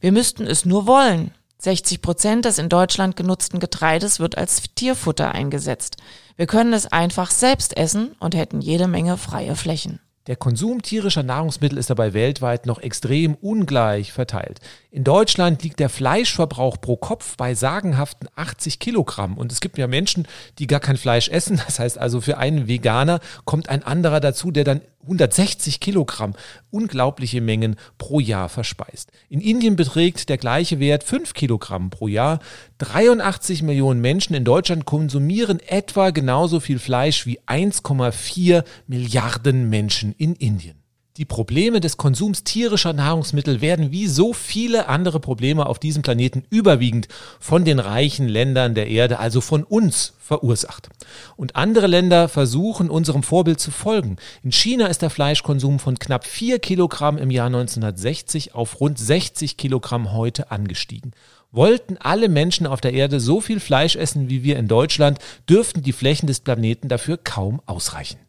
[0.00, 1.30] Wir müssten es nur wollen.
[1.58, 5.98] 60 Prozent des in Deutschland genutzten Getreides wird als Tierfutter eingesetzt.
[6.34, 10.00] Wir können es einfach selbst essen und hätten jede Menge freie Flächen.
[10.26, 14.58] Der Konsum tierischer Nahrungsmittel ist dabei weltweit noch extrem ungleich verteilt.
[14.90, 19.38] In Deutschland liegt der Fleischverbrauch pro Kopf bei sagenhaften 80 Kilogramm.
[19.38, 20.26] Und es gibt ja Menschen,
[20.58, 21.60] die gar kein Fleisch essen.
[21.66, 26.34] Das heißt also, für einen Veganer kommt ein anderer dazu, der dann 160 Kilogramm,
[26.70, 29.12] unglaubliche Mengen pro Jahr verspeist.
[29.28, 32.40] In Indien beträgt der gleiche Wert 5 Kilogramm pro Jahr.
[32.78, 40.34] 83 Millionen Menschen in Deutschland konsumieren etwa genauso viel Fleisch wie 1,4 Milliarden Menschen in
[40.34, 40.86] Indien.
[41.16, 46.42] Die Probleme des Konsums tierischer Nahrungsmittel werden wie so viele andere Probleme auf diesem Planeten
[46.50, 47.08] überwiegend
[47.40, 50.90] von den reichen Ländern der Erde, also von uns, verursacht.
[51.36, 54.16] Und andere Länder versuchen unserem Vorbild zu folgen.
[54.42, 59.56] In China ist der Fleischkonsum von knapp vier Kilogramm im Jahr 1960 auf rund 60
[59.56, 61.12] Kilogramm heute angestiegen.
[61.50, 65.82] Wollten alle Menschen auf der Erde so viel Fleisch essen wie wir in Deutschland, dürften
[65.82, 68.25] die Flächen des Planeten dafür kaum ausreichen.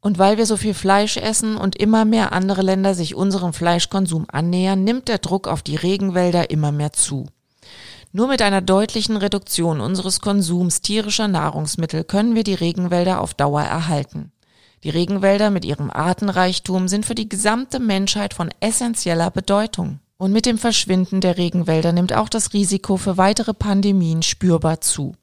[0.00, 4.26] Und weil wir so viel Fleisch essen und immer mehr andere Länder sich unserem Fleischkonsum
[4.30, 7.26] annähern, nimmt der Druck auf die Regenwälder immer mehr zu.
[8.12, 13.62] Nur mit einer deutlichen Reduktion unseres Konsums tierischer Nahrungsmittel können wir die Regenwälder auf Dauer
[13.62, 14.32] erhalten.
[14.84, 19.98] Die Regenwälder mit ihrem Artenreichtum sind für die gesamte Menschheit von essentieller Bedeutung.
[20.16, 25.14] Und mit dem Verschwinden der Regenwälder nimmt auch das Risiko für weitere Pandemien spürbar zu.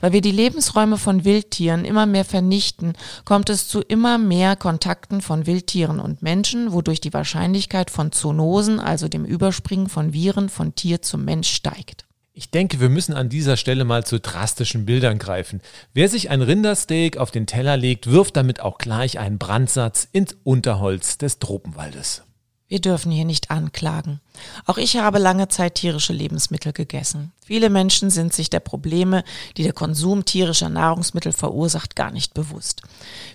[0.00, 5.20] Weil wir die Lebensräume von Wildtieren immer mehr vernichten, kommt es zu immer mehr Kontakten
[5.20, 10.74] von Wildtieren und Menschen, wodurch die Wahrscheinlichkeit von Zoonosen, also dem Überspringen von Viren von
[10.74, 12.04] Tier zum Mensch steigt.
[12.38, 15.60] Ich denke, wir müssen an dieser Stelle mal zu drastischen Bildern greifen.
[15.92, 20.36] Wer sich ein Rindersteak auf den Teller legt, wirft damit auch gleich einen Brandsatz ins
[20.44, 22.22] Unterholz des Tropenwaldes.
[22.68, 24.20] Wir dürfen hier nicht anklagen.
[24.66, 27.32] Auch ich habe lange Zeit tierische Lebensmittel gegessen.
[27.48, 29.24] Viele Menschen sind sich der Probleme,
[29.56, 32.82] die der Konsum tierischer Nahrungsmittel verursacht, gar nicht bewusst.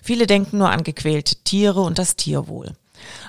[0.04, 2.74] Viele denken nur an gequälte Tiere und das Tierwohl.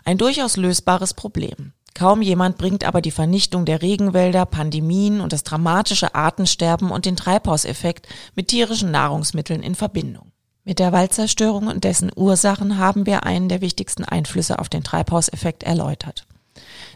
[0.03, 1.73] Ein durchaus lösbares Problem.
[1.95, 7.15] Kaum jemand bringt aber die Vernichtung der Regenwälder, Pandemien und das dramatische Artensterben und den
[7.15, 10.33] Treibhauseffekt mit tierischen Nahrungsmitteln in Verbindung.
[10.65, 15.63] Mit der Waldzerstörung und dessen Ursachen haben wir einen der wichtigsten Einflüsse auf den Treibhauseffekt
[15.63, 16.27] erläutert.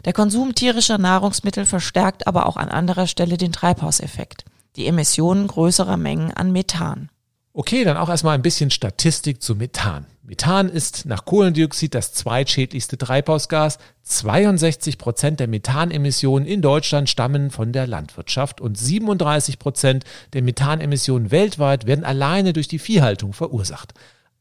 [0.04, 4.44] Der Konsum tierischer Nahrungsmittel verstärkt aber auch an anderer Stelle den Treibhauseffekt,
[4.76, 7.10] die Emissionen größerer Mengen an Methan.
[7.52, 10.06] Okay, dann auch erstmal ein bisschen Statistik zu Methan.
[10.22, 13.78] Methan ist nach Kohlendioxid das zweitschädlichste Treibhausgas.
[14.04, 21.32] 62 Prozent der Methanemissionen in Deutschland stammen von der Landwirtschaft und 37 Prozent der Methanemissionen
[21.32, 23.92] weltweit werden alleine durch die Viehhaltung verursacht.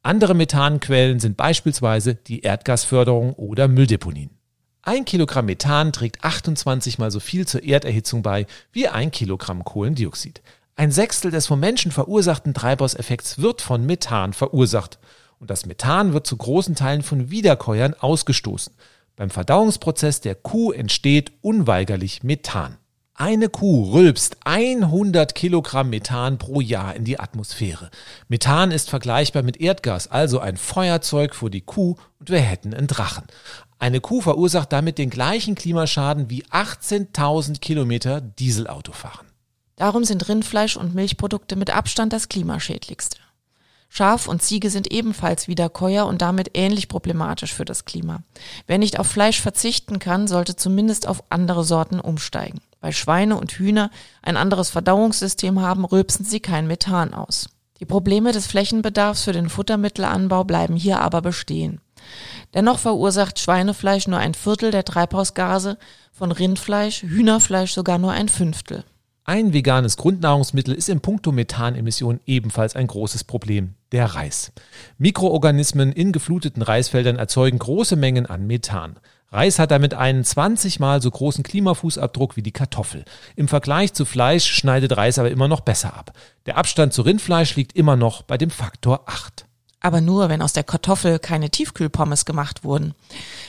[0.04, 4.39] Andere Methanquellen sind beispielsweise die Erdgasförderung oder Mülldeponien.
[4.90, 10.42] Ein Kilogramm Methan trägt 28 mal so viel zur Erderhitzung bei wie ein Kilogramm Kohlendioxid.
[10.76, 14.98] Ein Sechstel des vom Menschen verursachten Treibhauseffekts wird von Methan verursacht.
[15.38, 18.74] Und das Methan wird zu großen Teilen von Wiederkäuern ausgestoßen.
[19.16, 22.80] Beim Verdauungsprozess der Kuh entsteht unweigerlich Methan.
[23.14, 27.92] Eine Kuh rülpst 100 Kilogramm Methan pro Jahr in die Atmosphäre.
[28.30, 32.88] Methan ist vergleichbar mit Erdgas, also ein Feuerzeug für die Kuh und wir hätten einen
[32.88, 33.26] Drachen.
[33.80, 39.28] Eine Kuh verursacht damit den gleichen Klimaschaden wie 18.000 Kilometer Dieselautofahren.
[39.78, 43.18] Darum sind Rindfleisch und Milchprodukte mit Abstand das klimaschädlichste.
[43.88, 48.22] Schaf und Ziege sind ebenfalls Wiederkäuer und damit ähnlich problematisch für das Klima.
[48.68, 52.60] Wer nicht auf Fleisch verzichten kann, sollte zumindest auf andere Sorten umsteigen.
[52.82, 53.90] Weil Schweine und Hühner
[54.22, 57.50] ein anderes Verdauungssystem haben, rülpsen sie kein Methan aus.
[57.80, 61.80] Die Probleme des Flächenbedarfs für den Futtermittelanbau bleiben hier aber bestehen.
[62.54, 65.78] Dennoch verursacht Schweinefleisch nur ein Viertel der Treibhausgase,
[66.12, 68.84] von Rindfleisch, Hühnerfleisch sogar nur ein Fünftel.
[69.24, 74.52] Ein veganes Grundnahrungsmittel ist im Punkto Methanemissionen ebenfalls ein großes Problem, der Reis.
[74.98, 78.98] Mikroorganismen in gefluteten Reisfeldern erzeugen große Mengen an Methan.
[79.32, 83.06] Reis hat damit einen 20 mal so großen Klimafußabdruck wie die Kartoffel.
[83.36, 86.14] Im Vergleich zu Fleisch schneidet Reis aber immer noch besser ab.
[86.48, 89.46] Der Abstand zu Rindfleisch liegt immer noch bei dem Faktor 8.
[89.82, 92.96] Aber nur, wenn aus der Kartoffel keine Tiefkühlpommes gemacht wurden.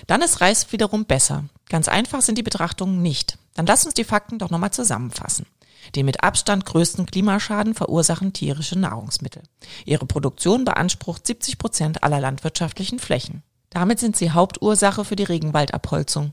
[0.06, 1.44] Dann ist Reis wiederum besser.
[1.68, 3.38] Ganz einfach sind die Betrachtungen nicht.
[3.54, 5.46] Dann lass uns die Fakten doch nochmal zusammenfassen.
[5.94, 9.42] Den mit Abstand größten Klimaschaden verursachen tierische Nahrungsmittel.
[9.84, 13.42] Ihre Produktion beansprucht 70 Prozent aller landwirtschaftlichen Flächen.
[13.70, 16.32] Damit sind sie Hauptursache für die Regenwaldabholzung.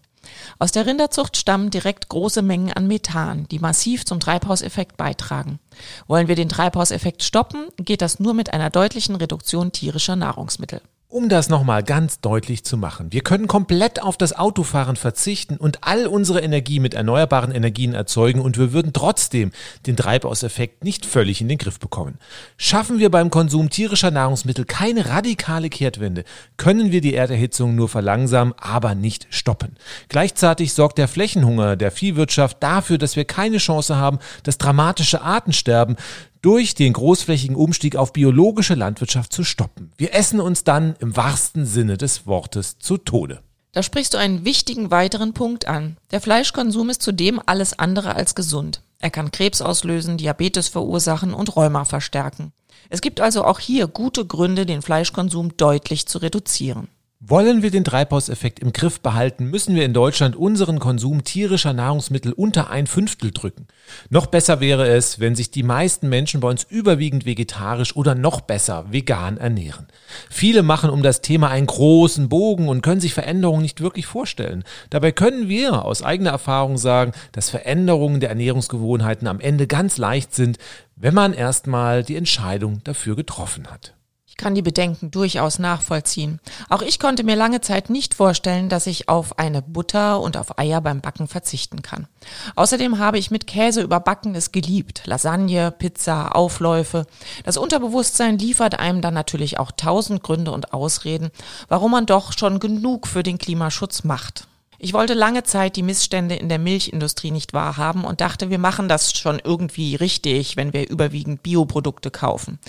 [0.60, 5.60] Aus der Rinderzucht stammen direkt große Mengen an Methan, die massiv zum Treibhauseffekt beitragen.
[6.08, 10.82] Wollen wir den Treibhauseffekt stoppen, geht das nur mit einer deutlichen Reduktion tierischer Nahrungsmittel.
[11.10, 15.86] Um das nochmal ganz deutlich zu machen, wir können komplett auf das Autofahren verzichten und
[15.86, 19.54] all unsere Energie mit erneuerbaren Energien erzeugen und wir würden trotzdem
[19.86, 22.20] den Treibhauseffekt nicht völlig in den Griff bekommen.
[22.58, 26.26] Schaffen wir beim Konsum tierischer Nahrungsmittel keine radikale Kehrtwende,
[26.58, 29.78] können wir die Erderhitzung nur verlangsamen, aber nicht stoppen.
[30.10, 35.96] Gleichzeitig sorgt der Flächenhunger der Viehwirtschaft dafür, dass wir keine Chance haben, das dramatische Artensterben
[36.42, 39.92] durch den großflächigen Umstieg auf biologische Landwirtschaft zu stoppen.
[39.98, 43.42] Wir essen uns dann im wahrsten Sinne des Wortes zu Tode.
[43.72, 45.98] Da sprichst du einen wichtigen weiteren Punkt an.
[46.12, 48.82] Der Fleischkonsum ist zudem alles andere als gesund.
[49.00, 52.54] Er kann Krebs auslösen, Diabetes verursachen und Rheuma verstärken.
[52.90, 56.88] Es gibt also auch hier gute Gründe, den Fleischkonsum deutlich zu reduzieren.
[57.20, 62.32] Wollen wir den Treibhauseffekt im Griff behalten, müssen wir in Deutschland unseren Konsum tierischer Nahrungsmittel
[62.32, 63.66] unter ein Fünftel drücken.
[64.12, 68.42] Noch besser wäre es, wenn sich die meisten Menschen bei uns überwiegend vegetarisch oder noch
[68.42, 69.88] besser vegan ernähren.
[70.30, 74.64] Viele machen um das Thema einen großen Bogen und können sich Veränderungen nicht wirklich vorstellen.
[74.92, 80.36] Dabei können wir aus eigener Erfahrung sagen, dass Veränderungen der Ernährungsgewohnheiten am Ende ganz leicht
[80.36, 80.60] sind,
[80.96, 83.97] wenn man erstmal die Entscheidung dafür getroffen hat
[84.38, 86.40] kann die Bedenken durchaus nachvollziehen.
[86.70, 90.58] Auch ich konnte mir lange Zeit nicht vorstellen, dass ich auf eine Butter und auf
[90.60, 92.08] Eier beim Backen verzichten kann.
[92.56, 95.02] Außerdem habe ich mit Käse überbackenes geliebt.
[95.06, 97.06] Lasagne, Pizza, Aufläufe.
[97.44, 101.32] Das Unterbewusstsein liefert einem dann natürlich auch tausend Gründe und Ausreden,
[101.68, 104.48] warum man doch schon genug für den Klimaschutz macht.
[104.80, 108.88] Ich wollte lange Zeit die Missstände in der Milchindustrie nicht wahrhaben und dachte, wir machen
[108.88, 112.60] das schon irgendwie richtig, wenn wir überwiegend Bioprodukte kaufen.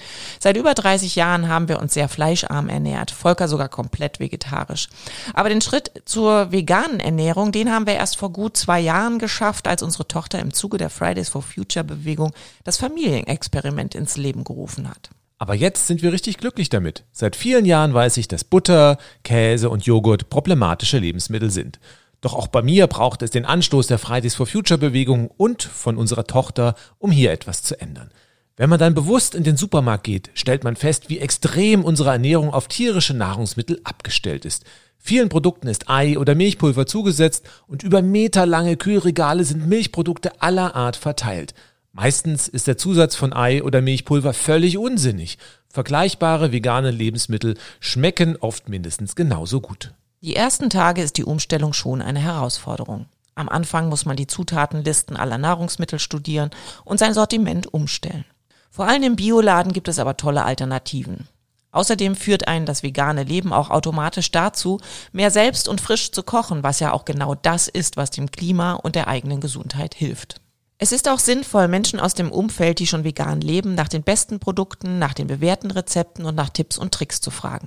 [0.41, 4.89] Seit über 30 Jahren haben wir uns sehr fleischarm ernährt, Volker sogar komplett vegetarisch.
[5.35, 9.69] Aber den Schritt zur veganen Ernährung, den haben wir erst vor gut zwei Jahren geschafft,
[9.69, 12.33] als unsere Tochter im Zuge der Fridays for Future Bewegung
[12.65, 15.11] das Familienexperiment ins Leben gerufen hat.
[15.39, 17.05] Aber jetzt sind wir richtig glücklich damit.
[17.13, 21.79] Seit vielen Jahren weiß ich, dass Butter, Käse und Joghurt problematische Lebensmittel sind.
[22.21, 25.97] Doch auch bei mir braucht es den Anstoß der Fridays for Future Bewegung und von
[25.97, 28.11] unserer Tochter, um hier etwas zu ändern.
[28.57, 32.53] Wenn man dann bewusst in den Supermarkt geht, stellt man fest, wie extrem unsere Ernährung
[32.53, 34.65] auf tierische Nahrungsmittel abgestellt ist.
[34.99, 40.97] Vielen Produkten ist Ei oder Milchpulver zugesetzt und über meterlange Kühlregale sind Milchprodukte aller Art
[40.97, 41.55] verteilt.
[41.93, 45.39] Meistens ist der Zusatz von Ei oder Milchpulver völlig unsinnig.
[45.69, 49.95] Vergleichbare vegane Lebensmittel schmecken oft mindestens genauso gut.
[50.21, 53.07] Die ersten Tage ist die Umstellung schon eine Herausforderung.
[53.35, 56.51] Am Anfang muss man die Zutatenlisten aller Nahrungsmittel studieren
[56.85, 58.25] und sein Sortiment umstellen.
[58.71, 61.29] Vor allem im Bioladen gibt es aber tolle Alternativen.
[61.71, 64.81] Außerdem führt einen das vegane Leben auch automatisch dazu,
[65.13, 68.73] mehr selbst und frisch zu kochen, was ja auch genau das ist, was dem Klima
[68.73, 70.41] und der eigenen Gesundheit hilft.
[70.81, 74.39] Es ist auch sinnvoll, Menschen aus dem Umfeld, die schon vegan leben, nach den besten
[74.39, 77.67] Produkten, nach den bewährten Rezepten und nach Tipps und Tricks zu fragen.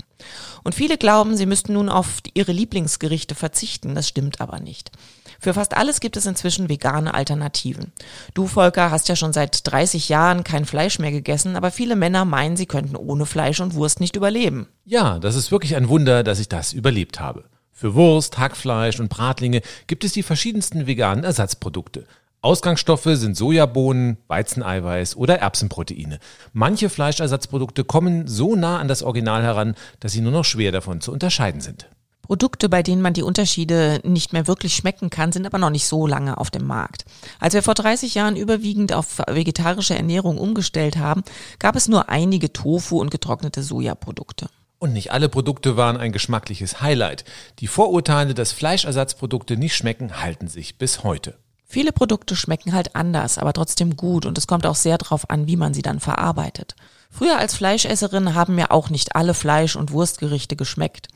[0.64, 3.96] Und viele glauben, sie müssten nun auf ihre Lieblingsgerichte verzichten.
[3.96, 4.92] Das stimmt aber nicht.
[5.42, 7.92] Für fast alles gibt es inzwischen vegane Alternativen.
[8.34, 12.24] Du, Volker, hast ja schon seit 30 Jahren kein Fleisch mehr gegessen, aber viele Männer
[12.24, 14.70] meinen, sie könnten ohne Fleisch und Wurst nicht überleben.
[14.86, 17.44] Ja, das ist wirklich ein Wunder, dass ich das überlebt habe.
[17.74, 22.06] Für Wurst, Hackfleisch und Bratlinge gibt es die verschiedensten veganen Ersatzprodukte.
[22.44, 26.18] Ausgangsstoffe sind Sojabohnen, Weizeneiweiß oder Erbsenproteine.
[26.54, 31.02] Manche Fleischersatzprodukte kommen so nah an das Original heran, dass sie nur noch schwer davon
[31.02, 31.88] zu unterscheiden sind.
[32.24, 35.86] Produkte, bei denen man die Unterschiede nicht mehr wirklich schmecken kann, sind aber noch nicht
[35.86, 37.06] so lange auf dem Markt.
[37.40, 41.24] Als wir vor 30 Jahren überwiegend auf vegetarische Ernährung umgestellt haben,
[41.60, 44.48] gab es nur einige Tofu und getrocknete Sojaprodukte.
[44.80, 47.24] Und nicht alle Produkte waren ein geschmackliches Highlight.
[47.60, 51.38] Die Vorurteile, dass Fleischersatzprodukte nicht schmecken, halten sich bis heute.
[51.72, 55.48] Viele Produkte schmecken halt anders, aber trotzdem gut und es kommt auch sehr darauf an,
[55.48, 56.76] wie man sie dann verarbeitet.
[57.10, 61.08] Früher als Fleischesserin haben mir auch nicht alle Fleisch- und Wurstgerichte geschmeckt.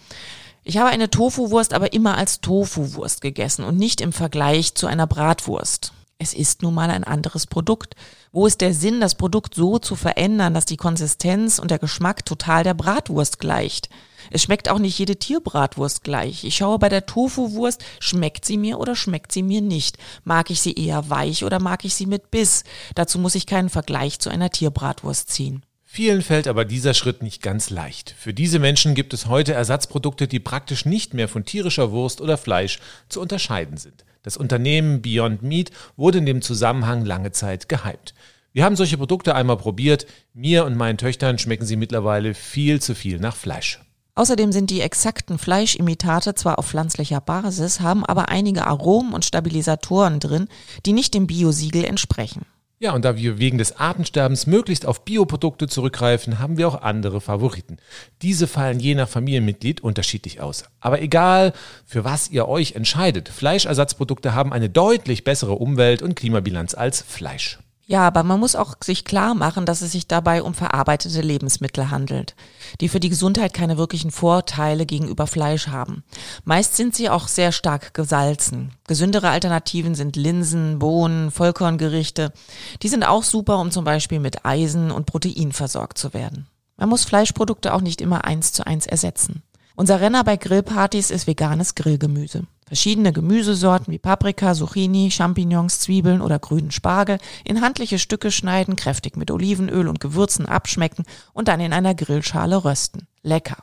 [0.64, 5.08] Ich habe eine Tofu-Wurst aber immer als Tofu-Wurst gegessen und nicht im Vergleich zu einer
[5.08, 5.92] Bratwurst.
[6.20, 7.98] Es ist nun mal ein anderes Produkt.
[8.32, 12.26] Wo ist der Sinn, das Produkt so zu verändern, dass die Konsistenz und der Geschmack
[12.26, 13.90] total der Bratwurst gleicht?
[14.32, 16.44] Es schmeckt auch nicht jede Tierbratwurst gleich.
[16.44, 19.98] Ich schaue bei der Tofu-Wurst, schmeckt sie mir oder schmeckt sie mir nicht?
[20.24, 22.64] Mag ich sie eher weich oder mag ich sie mit Biss?
[22.96, 25.64] Dazu muss ich keinen Vergleich zu einer Tierbratwurst ziehen.
[25.96, 28.14] Vielen fällt aber dieser Schritt nicht ganz leicht.
[28.18, 32.38] Für diese Menschen gibt es heute Ersatzprodukte, die praktisch nicht mehr von tierischer Wurst oder
[32.38, 34.04] Fleisch zu unterscheiden sind.
[34.22, 38.14] Das Unternehmen Beyond Meat wurde in dem Zusammenhang lange Zeit gehypt.
[38.52, 40.06] Wir haben solche Produkte einmal probiert.
[40.34, 43.80] Mir und meinen Töchtern schmecken sie mittlerweile viel zu viel nach Fleisch.
[44.16, 50.22] Außerdem sind die exakten Fleischimitate zwar auf pflanzlicher Basis, haben aber einige Aromen und Stabilisatoren
[50.22, 50.48] drin,
[50.86, 52.46] die nicht dem Biosiegel entsprechen.
[52.78, 57.22] Ja, und da wir wegen des Artensterbens möglichst auf Bioprodukte zurückgreifen, haben wir auch andere
[57.22, 57.78] Favoriten.
[58.22, 60.66] Diese fallen je nach Familienmitglied unterschiedlich aus.
[60.82, 61.54] Aber egal,
[61.86, 67.60] für was ihr euch entscheidet, Fleischersatzprodukte haben eine deutlich bessere Umwelt- und Klimabilanz als Fleisch.
[67.88, 71.92] Ja, aber man muss auch sich klar machen, dass es sich dabei um verarbeitete Lebensmittel
[71.92, 72.36] handelt,
[72.82, 76.04] die für die Gesundheit keine wirklichen Vorteile gegenüber Fleisch haben.
[76.46, 78.72] Meist sind sie auch sehr stark gesalzen.
[78.88, 82.34] Gesündere Alternativen sind Linsen, Bohnen, Vollkorngerichte.
[82.82, 86.48] Die sind auch super, um zum Beispiel mit Eisen und Protein versorgt zu werden.
[86.78, 89.44] Man muss Fleischprodukte auch nicht immer eins zu eins ersetzen.
[89.76, 92.48] Unser Renner bei Grillpartys ist veganes Grillgemüse.
[92.68, 99.18] Verschiedene Gemüsesorten wie Paprika, Zucchini, Champignons, Zwiebeln oder grünen Spargel in handliche Stücke schneiden, kräftig
[99.18, 103.08] mit Olivenöl und Gewürzen abschmecken und dann in einer Grillschale rösten.
[103.22, 103.58] Lecker.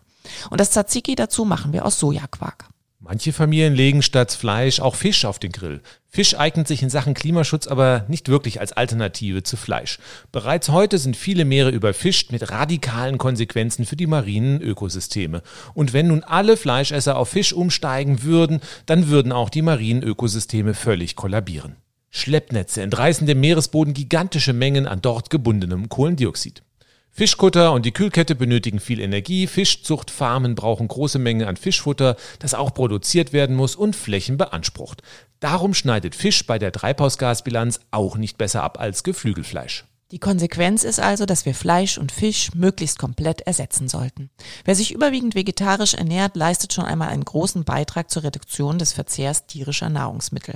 [0.51, 2.69] Und das Tzatziki dazu machen wir aus Sojaquark.
[3.01, 5.83] Manche Familien legen statt Fleisch auch Fisch auf den Grill.
[6.15, 9.99] Fisch eignet sich in Sachen Klimaschutz aber nicht wirklich als Alternative zu Fleisch.
[10.31, 15.41] Bereits heute sind viele Meere überfischt mit radikalen Konsequenzen für die marinen Ökosysteme.
[15.73, 20.75] Und wenn nun alle Fleischesser auf Fisch umsteigen würden, dann würden auch die marinen Ökosysteme
[20.75, 21.77] völlig kollabieren.
[22.11, 26.63] Schleppnetze entreißen dem Meeresboden gigantische Mengen an dort gebundenem Kohlendioxid.
[27.11, 32.75] Fischkutter und die Kühlkette benötigen viel Energie, Fischzuchtfarmen brauchen große Mengen an Fischfutter, das auch
[32.75, 35.03] produziert werden muss und Flächen beansprucht.
[35.43, 39.85] Darum schneidet Fisch bei der Treibhausgasbilanz auch nicht besser ab als Geflügelfleisch.
[40.13, 44.31] Die Konsequenz ist also, dass wir Fleisch und Fisch möglichst komplett ersetzen sollten.
[44.65, 49.49] Wer sich überwiegend vegetarisch ernährt, leistet schon einmal einen großen Beitrag zur Reduktion des Verzehrs
[49.49, 50.55] tierischer Nahrungsmittel.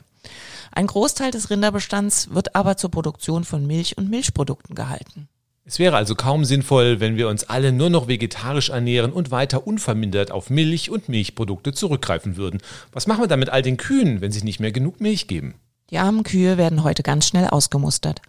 [0.71, 5.29] Ein Großteil des Rinderbestands wird aber zur Produktion von Milch und Milchprodukten gehalten.
[5.69, 9.67] Es wäre also kaum sinnvoll, wenn wir uns alle nur noch vegetarisch ernähren und weiter
[9.67, 12.63] unvermindert auf Milch und Milchprodukte zurückgreifen würden.
[12.93, 15.55] Was machen wir dann mit all den Kühen, wenn sie nicht mehr genug Milch geben?
[15.91, 18.23] Die armen Kühe werden heute ganz schnell ausgemustert.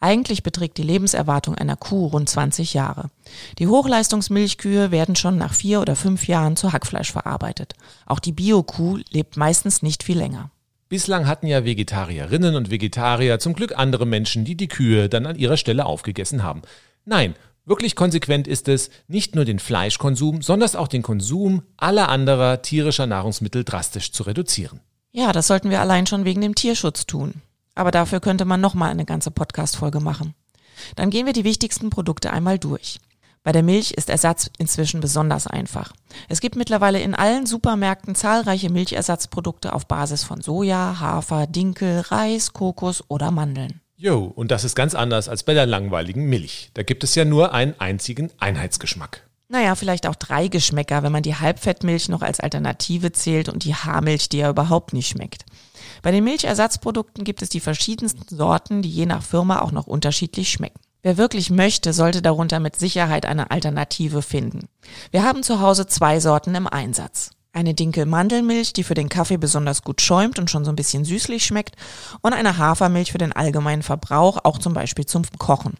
[0.00, 3.08] Eigentlich beträgt die Lebenserwartung einer Kuh rund 20 Jahre.
[3.58, 7.72] Die Hochleistungsmilchkühe werden schon nach vier oder fünf Jahren zu Hackfleisch verarbeitet.
[8.04, 10.50] Auch die Bio-Kuh lebt meistens nicht viel länger.
[10.92, 15.36] Bislang hatten ja Vegetarierinnen und Vegetarier zum Glück andere Menschen, die die Kühe dann an
[15.36, 16.60] ihrer Stelle aufgegessen haben.
[17.06, 17.34] Nein,
[17.64, 23.06] wirklich konsequent ist es, nicht nur den Fleischkonsum, sondern auch den Konsum aller anderer tierischer
[23.06, 24.80] Nahrungsmittel drastisch zu reduzieren.
[25.12, 27.40] Ja, das sollten wir allein schon wegen dem Tierschutz tun.
[27.74, 30.34] Aber dafür könnte man nochmal eine ganze Podcast-Folge machen.
[30.94, 32.98] Dann gehen wir die wichtigsten Produkte einmal durch.
[33.44, 35.92] Bei der Milch ist Ersatz inzwischen besonders einfach.
[36.28, 42.52] Es gibt mittlerweile in allen Supermärkten zahlreiche Milchersatzprodukte auf Basis von Soja, Hafer, Dinkel, Reis,
[42.52, 43.80] Kokos oder Mandeln.
[43.96, 46.70] Jo, und das ist ganz anders als bei der langweiligen Milch.
[46.74, 49.28] Da gibt es ja nur einen einzigen Einheitsgeschmack.
[49.48, 53.74] Naja, vielleicht auch drei Geschmäcker, wenn man die Halbfettmilch noch als Alternative zählt und die
[53.74, 55.44] Haarmilch, die ja überhaupt nicht schmeckt.
[56.00, 60.48] Bei den Milchersatzprodukten gibt es die verschiedensten Sorten, die je nach Firma auch noch unterschiedlich
[60.50, 60.80] schmecken.
[61.04, 64.68] Wer wirklich möchte, sollte darunter mit Sicherheit eine Alternative finden.
[65.10, 67.30] Wir haben zu Hause zwei Sorten im Einsatz.
[67.52, 71.44] Eine Dinkel-Mandelmilch, die für den Kaffee besonders gut schäumt und schon so ein bisschen süßlich
[71.44, 71.74] schmeckt,
[72.20, 75.74] und eine Hafermilch für den allgemeinen Verbrauch, auch zum Beispiel zum Kochen.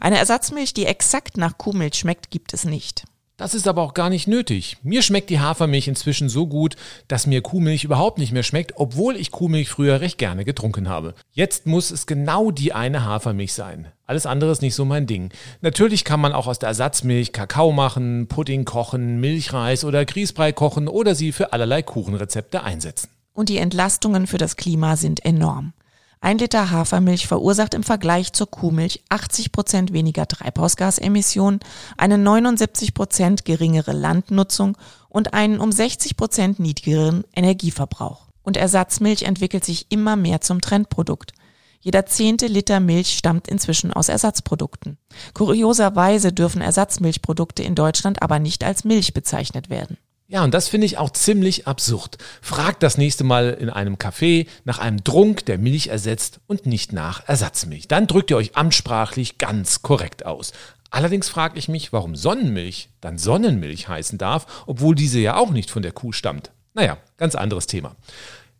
[0.00, 3.04] Eine Ersatzmilch, die exakt nach Kuhmilch schmeckt, gibt es nicht.
[3.38, 4.78] Das ist aber auch gar nicht nötig.
[4.82, 6.74] Mir schmeckt die Hafermilch inzwischen so gut,
[7.06, 11.14] dass mir Kuhmilch überhaupt nicht mehr schmeckt, obwohl ich Kuhmilch früher recht gerne getrunken habe.
[11.30, 13.86] Jetzt muss es genau die eine Hafermilch sein.
[14.06, 15.30] Alles andere ist nicht so mein Ding.
[15.60, 20.88] Natürlich kann man auch aus der Ersatzmilch Kakao machen, Pudding kochen, Milchreis oder Grießbrei kochen
[20.88, 23.08] oder sie für allerlei Kuchenrezepte einsetzen.
[23.34, 25.74] Und die Entlastungen für das Klima sind enorm.
[26.20, 31.60] Ein Liter Hafermilch verursacht im Vergleich zur Kuhmilch 80 Prozent weniger Treibhausgasemissionen,
[31.96, 34.76] eine 79 Prozent geringere Landnutzung
[35.08, 38.26] und einen um 60 Prozent niedrigeren Energieverbrauch.
[38.42, 41.32] Und Ersatzmilch entwickelt sich immer mehr zum Trendprodukt.
[41.80, 44.98] Jeder zehnte Liter Milch stammt inzwischen aus Ersatzprodukten.
[45.34, 49.96] Kurioserweise dürfen Ersatzmilchprodukte in Deutschland aber nicht als Milch bezeichnet werden.
[50.30, 52.18] Ja, und das finde ich auch ziemlich absurd.
[52.42, 56.92] Fragt das nächste Mal in einem Café nach einem Trunk, der Milch ersetzt und nicht
[56.92, 57.88] nach Ersatzmilch.
[57.88, 60.52] Dann drückt ihr euch amtssprachlich ganz korrekt aus.
[60.90, 65.70] Allerdings frage ich mich, warum Sonnenmilch dann Sonnenmilch heißen darf, obwohl diese ja auch nicht
[65.70, 66.50] von der Kuh stammt.
[66.74, 67.96] Naja, ganz anderes Thema.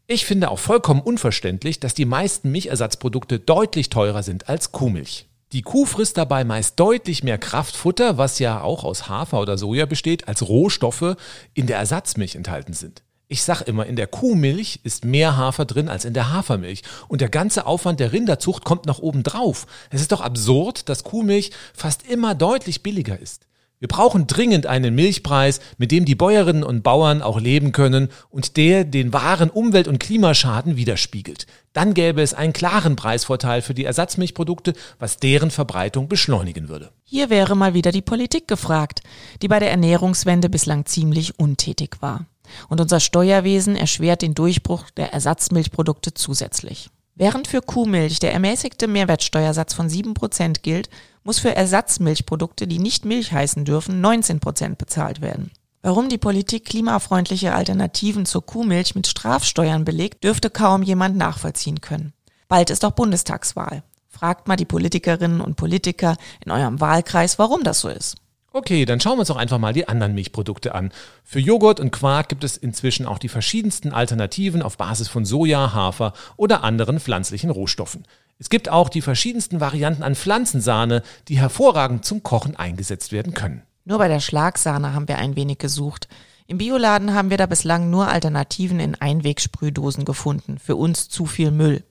[0.07, 5.27] Ich finde auch vollkommen unverständlich, dass die meisten Milchersatzprodukte deutlich teurer sind als Kuhmilch.
[5.53, 9.87] Die Kuh frisst dabei meist deutlich mehr Kraftfutter, was ja auch aus Hafer oder Soja
[9.87, 11.17] besteht, als Rohstoffe
[11.55, 13.03] in der Ersatzmilch enthalten sind.
[13.29, 16.83] Ich sag immer, in der Kuhmilch ist mehr Hafer drin als in der Hafermilch.
[17.09, 19.67] Und der ganze Aufwand der Rinderzucht kommt noch oben drauf.
[19.91, 23.48] Es ist doch absurd, dass Kuhmilch fast immer deutlich billiger ist.
[23.81, 28.57] Wir brauchen dringend einen Milchpreis, mit dem die Bäuerinnen und Bauern auch leben können und
[28.57, 31.47] der den wahren Umwelt- und Klimaschaden widerspiegelt.
[31.73, 36.91] Dann gäbe es einen klaren Preisvorteil für die Ersatzmilchprodukte, was deren Verbreitung beschleunigen würde.
[37.05, 39.01] Hier wäre mal wieder die Politik gefragt,
[39.43, 42.27] die bei der Ernährungswende bislang ziemlich untätig war.
[42.69, 46.91] Und unser Steuerwesen erschwert den Durchbruch der Ersatzmilchprodukte zusätzlich.
[47.15, 50.89] Während für Kuhmilch der ermäßigte Mehrwertsteuersatz von 7% gilt,
[51.29, 55.51] muss für Ersatzmilchprodukte, die nicht Milch heißen dürfen, 19% bezahlt werden.
[55.83, 62.15] Warum die Politik klimafreundliche Alternativen zur Kuhmilch mit Strafsteuern belegt, dürfte kaum jemand nachvollziehen können.
[62.49, 63.83] Bald ist doch Bundestagswahl.
[64.09, 68.17] Fragt mal die Politikerinnen und Politiker in eurem Wahlkreis, warum das so ist.
[68.51, 70.93] Okay, dann schauen wir uns doch einfach mal die anderen Milchprodukte an.
[71.25, 75.75] Für Joghurt und Quark gibt es inzwischen auch die verschiedensten Alternativen auf Basis von Soja,
[75.75, 78.05] Hafer oder anderen pflanzlichen Rohstoffen.
[78.39, 83.63] Es gibt auch die verschiedensten Varianten an Pflanzensahne, die hervorragend zum Kochen eingesetzt werden können.
[83.85, 86.09] Nur bei der Schlagsahne haben wir ein wenig gesucht.
[86.47, 90.59] Im Bioladen haben wir da bislang nur Alternativen in Einwegsprühdosen gefunden.
[90.59, 91.83] Für uns zu viel Müll.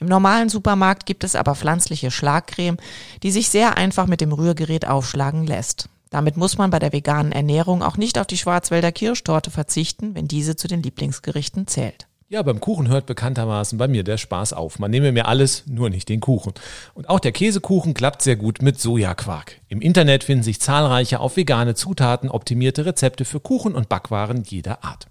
[0.00, 2.76] Im normalen Supermarkt gibt es aber pflanzliche Schlagcreme,
[3.22, 5.88] die sich sehr einfach mit dem Rührgerät aufschlagen lässt.
[6.10, 10.28] Damit muss man bei der veganen Ernährung auch nicht auf die Schwarzwälder Kirschtorte verzichten, wenn
[10.28, 12.06] diese zu den Lieblingsgerichten zählt.
[12.34, 14.80] Ja, beim Kuchen hört bekanntermaßen bei mir der Spaß auf.
[14.80, 16.52] Man nehme mir alles, nur nicht den Kuchen.
[16.92, 19.60] Und auch der Käsekuchen klappt sehr gut mit Sojaquark.
[19.68, 24.82] Im Internet finden sich zahlreiche auf vegane Zutaten optimierte Rezepte für Kuchen und Backwaren jeder
[24.82, 25.06] Art.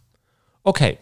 [0.63, 0.97] Okay,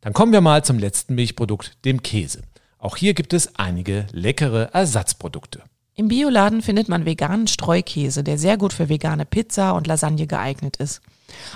[0.00, 2.40] dann kommen wir mal zum letzten Milchprodukt, dem Käse.
[2.78, 5.60] Auch hier gibt es einige leckere Ersatzprodukte.
[5.94, 10.78] Im Bioladen findet man veganen Streukäse, der sehr gut für vegane Pizza und Lasagne geeignet
[10.78, 11.02] ist.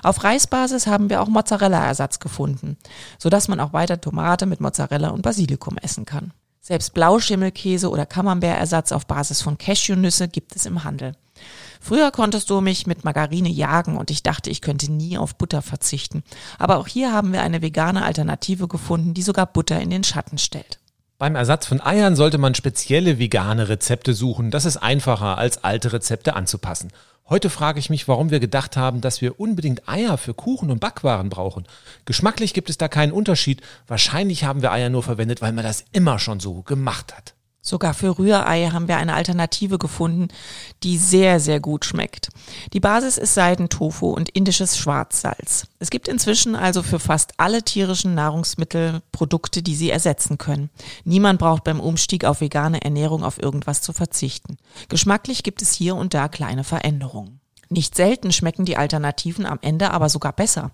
[0.03, 2.77] Auf Reisbasis haben wir auch Mozzarella-Ersatz gefunden,
[3.19, 6.33] sodass man auch weiter Tomate mit Mozzarella und Basilikum essen kann.
[6.61, 11.15] Selbst Blauschimmelkäse oder Camembert-Ersatz auf Basis von Cashewnüsse gibt es im Handel.
[11.81, 15.63] Früher konntest du mich mit Margarine jagen und ich dachte, ich könnte nie auf Butter
[15.63, 16.23] verzichten.
[16.59, 20.37] Aber auch hier haben wir eine vegane Alternative gefunden, die sogar Butter in den Schatten
[20.37, 20.80] stellt.
[21.21, 24.51] Beim Ersatz von Eiern sollte man spezielle vegane Rezepte suchen.
[24.51, 26.93] Das ist einfacher, als alte Rezepte anzupassen.
[27.29, 30.81] Heute frage ich mich, warum wir gedacht haben, dass wir unbedingt Eier für Kuchen und
[30.81, 31.67] Backwaren brauchen.
[32.07, 33.61] Geschmacklich gibt es da keinen Unterschied.
[33.87, 37.35] Wahrscheinlich haben wir Eier nur verwendet, weil man das immer schon so gemacht hat.
[37.71, 40.27] Sogar für Rührei haben wir eine Alternative gefunden,
[40.83, 42.31] die sehr, sehr gut schmeckt.
[42.73, 45.69] Die Basis ist Seidentofu und indisches Schwarzsalz.
[45.79, 50.71] Es gibt inzwischen also für fast alle tierischen Nahrungsmittel Produkte, die sie ersetzen können.
[51.05, 54.57] Niemand braucht beim Umstieg auf vegane Ernährung auf irgendwas zu verzichten.
[54.89, 57.39] Geschmacklich gibt es hier und da kleine Veränderungen.
[57.69, 60.73] Nicht selten schmecken die Alternativen am Ende aber sogar besser.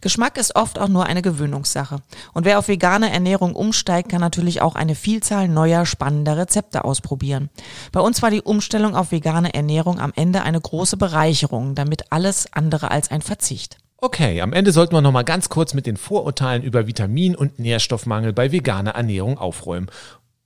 [0.00, 2.00] Geschmack ist oft auch nur eine Gewöhnungssache.
[2.32, 7.50] Und wer auf vegane Ernährung umsteigt, kann natürlich auch eine Vielzahl neuer, spannender Rezepte ausprobieren.
[7.92, 12.52] Bei uns war die Umstellung auf vegane Ernährung am Ende eine große Bereicherung, damit alles
[12.52, 13.78] andere als ein Verzicht.
[13.98, 17.58] Okay, am Ende sollten wir noch mal ganz kurz mit den Vorurteilen über Vitamin- und
[17.58, 19.90] Nährstoffmangel bei veganer Ernährung aufräumen.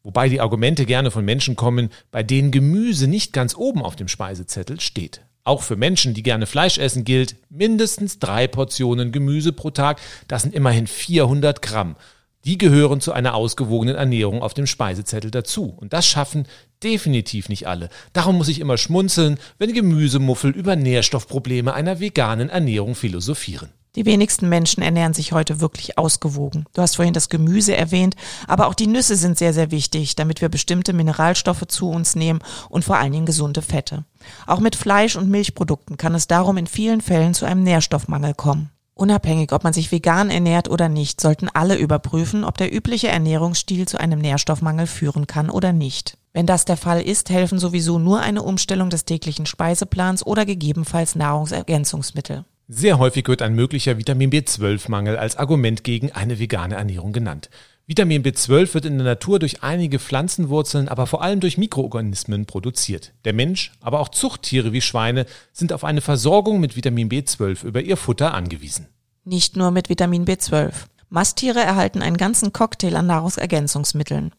[0.04, 4.08] Wobei die Argumente gerne von Menschen kommen, bei denen Gemüse nicht ganz oben auf dem
[4.08, 5.22] Speisezettel steht.
[5.48, 9.98] Auch für Menschen, die gerne Fleisch essen, gilt mindestens drei Portionen Gemüse pro Tag.
[10.28, 11.96] Das sind immerhin 400 Gramm.
[12.44, 15.74] Die gehören zu einer ausgewogenen Ernährung auf dem Speisezettel dazu.
[15.74, 16.46] Und das schaffen
[16.82, 17.88] definitiv nicht alle.
[18.12, 23.70] Darum muss ich immer schmunzeln, wenn Gemüsemuffel über Nährstoffprobleme einer veganen Ernährung philosophieren.
[23.98, 26.66] Die wenigsten Menschen ernähren sich heute wirklich ausgewogen.
[26.72, 28.14] Du hast vorhin das Gemüse erwähnt,
[28.46, 32.38] aber auch die Nüsse sind sehr, sehr wichtig, damit wir bestimmte Mineralstoffe zu uns nehmen
[32.68, 34.04] und vor allen Dingen gesunde Fette.
[34.46, 38.70] Auch mit Fleisch- und Milchprodukten kann es darum in vielen Fällen zu einem Nährstoffmangel kommen.
[38.94, 43.88] Unabhängig, ob man sich vegan ernährt oder nicht, sollten alle überprüfen, ob der übliche Ernährungsstil
[43.88, 46.18] zu einem Nährstoffmangel führen kann oder nicht.
[46.32, 51.16] Wenn das der Fall ist, helfen sowieso nur eine Umstellung des täglichen Speiseplans oder gegebenenfalls
[51.16, 52.44] Nahrungsergänzungsmittel.
[52.70, 57.48] Sehr häufig wird ein möglicher Vitamin B12-Mangel als Argument gegen eine vegane Ernährung genannt.
[57.86, 63.14] Vitamin B12 wird in der Natur durch einige Pflanzenwurzeln, aber vor allem durch Mikroorganismen produziert.
[63.24, 67.80] Der Mensch, aber auch Zuchttiere wie Schweine sind auf eine Versorgung mit Vitamin B12 über
[67.80, 68.86] ihr Futter angewiesen.
[69.24, 70.74] Nicht nur mit Vitamin B12.
[71.08, 74.34] Masttiere erhalten einen ganzen Cocktail an Nahrungsergänzungsmitteln.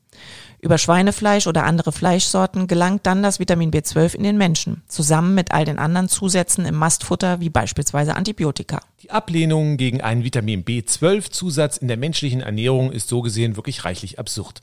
[0.62, 5.52] Über Schweinefleisch oder andere Fleischsorten gelangt dann das Vitamin B12 in den Menschen, zusammen mit
[5.52, 8.82] all den anderen Zusätzen im Mastfutter wie beispielsweise Antibiotika.
[9.02, 14.20] Die Ablehnung gegen einen Vitamin B12-Zusatz in der menschlichen Ernährung ist so gesehen wirklich reichlich
[14.20, 14.62] absurd.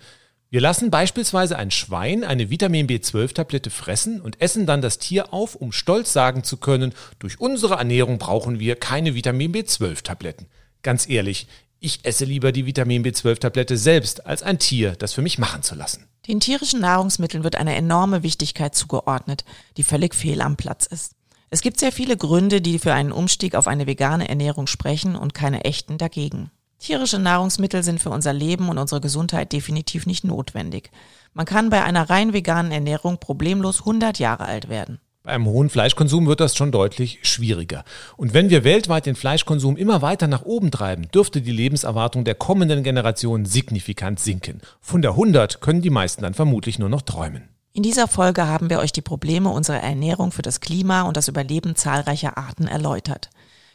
[0.50, 5.54] Wir lassen beispielsweise ein Schwein eine Vitamin B12-Tablette fressen und essen dann das Tier auf,
[5.54, 10.46] um stolz sagen zu können, durch unsere Ernährung brauchen wir keine Vitamin B12-Tabletten.
[10.82, 11.48] Ganz ehrlich,
[11.80, 15.74] ich esse lieber die Vitamin B12-Tablette selbst, als ein Tier, das für mich machen zu
[15.74, 16.06] lassen.
[16.26, 19.44] Den tierischen Nahrungsmitteln wird eine enorme Wichtigkeit zugeordnet,
[19.76, 21.12] die völlig fehl am Platz ist.
[21.50, 25.34] Es gibt sehr viele Gründe, die für einen Umstieg auf eine vegane Ernährung sprechen und
[25.34, 26.50] keine echten dagegen.
[26.78, 30.90] Tierische Nahrungsmittel sind für unser Leben und unsere Gesundheit definitiv nicht notwendig.
[31.32, 35.00] Man kann bei einer rein veganen Ernährung problemlos 100 Jahre alt werden.
[35.26, 37.82] Bei einem hohen Fleischkonsum wird das schon deutlich schwieriger.
[38.16, 42.36] Und wenn wir weltweit den Fleischkonsum immer weiter nach oben treiben, dürfte die Lebenserwartung der
[42.36, 44.60] kommenden Generationen signifikant sinken.
[44.80, 47.48] Von der 100 können die meisten dann vermutlich nur noch träumen.
[47.72, 51.26] In dieser Folge haben wir euch die Probleme unserer Ernährung für das Klima und das
[51.26, 53.28] Überleben zahlreicher Arten erläutert.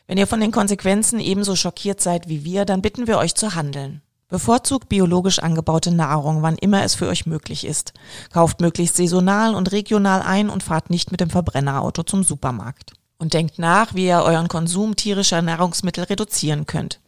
[0.08, 3.56] Wenn ihr von den Konsequenzen ebenso schockiert seid wie wir, dann bitten wir euch zu
[3.56, 4.02] handeln.
[4.32, 7.94] Bevorzugt biologisch angebaute Nahrung, wann immer es für euch möglich ist.
[8.32, 12.94] Kauft möglichst saisonal und regional ein und fahrt nicht mit dem Verbrennerauto zum Supermarkt.
[13.18, 17.02] Und denkt nach, wie ihr euren Konsum tierischer Nahrungsmittel reduzieren könnt.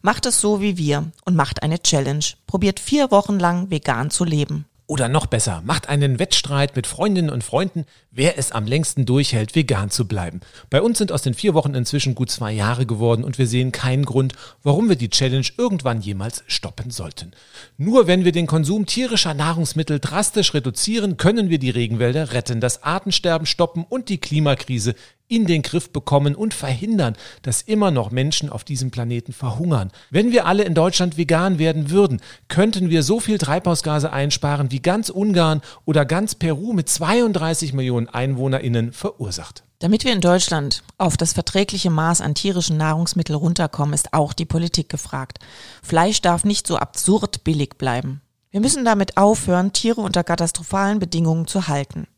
[0.00, 2.24] Macht es so wie wir und macht eine Challenge.
[2.46, 4.64] Probiert vier Wochen lang vegan zu leben.
[4.90, 9.54] Oder noch besser, macht einen Wettstreit mit Freundinnen und Freunden, wer es am längsten durchhält,
[9.54, 10.40] vegan zu bleiben.
[10.68, 13.70] Bei uns sind aus den vier Wochen inzwischen gut zwei Jahre geworden und wir sehen
[13.70, 14.32] keinen Grund,
[14.64, 17.30] warum wir die Challenge irgendwann jemals stoppen sollten.
[17.78, 22.82] Nur wenn wir den Konsum tierischer Nahrungsmittel drastisch reduzieren, können wir die Regenwälder retten, das
[22.82, 24.96] Artensterben stoppen und die Klimakrise
[25.30, 29.90] in den Griff bekommen und verhindern, dass immer noch Menschen auf diesem Planeten verhungern.
[30.10, 34.80] Wenn wir alle in Deutschland vegan werden würden, könnten wir so viel Treibhausgase einsparen, wie
[34.80, 39.62] ganz Ungarn oder ganz Peru mit 32 Millionen EinwohnerInnen verursacht.
[39.78, 44.44] Damit wir in Deutschland auf das verträgliche Maß an tierischen Nahrungsmitteln runterkommen, ist auch die
[44.44, 45.38] Politik gefragt.
[45.82, 48.20] Fleisch darf nicht so absurd billig bleiben.
[48.50, 52.08] Wir müssen damit aufhören, Tiere unter katastrophalen Bedingungen zu halten.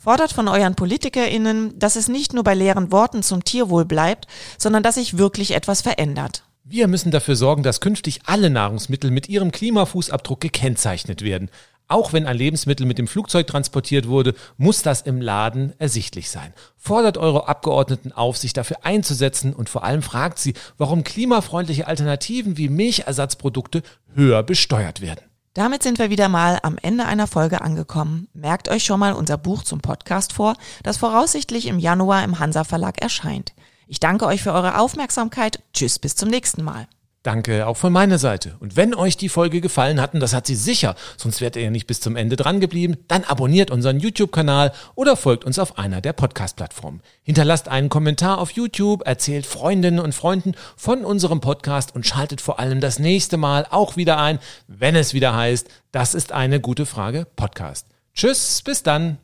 [0.00, 4.84] Fordert von euren PolitikerInnen, dass es nicht nur bei leeren Worten zum Tierwohl bleibt, sondern
[4.84, 6.44] dass sich wirklich etwas verändert.
[6.62, 11.50] Wir müssen dafür sorgen, dass künftig alle Nahrungsmittel mit ihrem Klimafußabdruck gekennzeichnet werden.
[11.88, 16.52] Auch wenn ein Lebensmittel mit dem Flugzeug transportiert wurde, muss das im Laden ersichtlich sein.
[16.76, 22.56] Fordert eure Abgeordneten auf, sich dafür einzusetzen und vor allem fragt sie, warum klimafreundliche Alternativen
[22.56, 23.82] wie Milchersatzprodukte
[24.14, 25.27] höher besteuert werden.
[25.54, 28.28] Damit sind wir wieder mal am Ende einer Folge angekommen.
[28.32, 32.64] Merkt euch schon mal unser Buch zum Podcast vor, das voraussichtlich im Januar im Hansa
[32.64, 33.54] Verlag erscheint.
[33.86, 35.62] Ich danke euch für eure Aufmerksamkeit.
[35.72, 36.86] Tschüss, bis zum nächsten Mal.
[37.28, 38.56] Danke auch von meiner Seite.
[38.58, 41.62] Und wenn euch die Folge gefallen hat, und das hat sie sicher, sonst wärt ihr
[41.64, 45.76] ja nicht bis zum Ende dran geblieben, dann abonniert unseren YouTube-Kanal oder folgt uns auf
[45.76, 47.02] einer der Podcast-Plattformen.
[47.22, 52.60] Hinterlasst einen Kommentar auf YouTube, erzählt Freundinnen und Freunden von unserem Podcast und schaltet vor
[52.60, 56.86] allem das nächste Mal auch wieder ein, wenn es wieder heißt, das ist eine gute
[56.86, 57.88] Frage Podcast.
[58.14, 59.18] Tschüss, bis dann.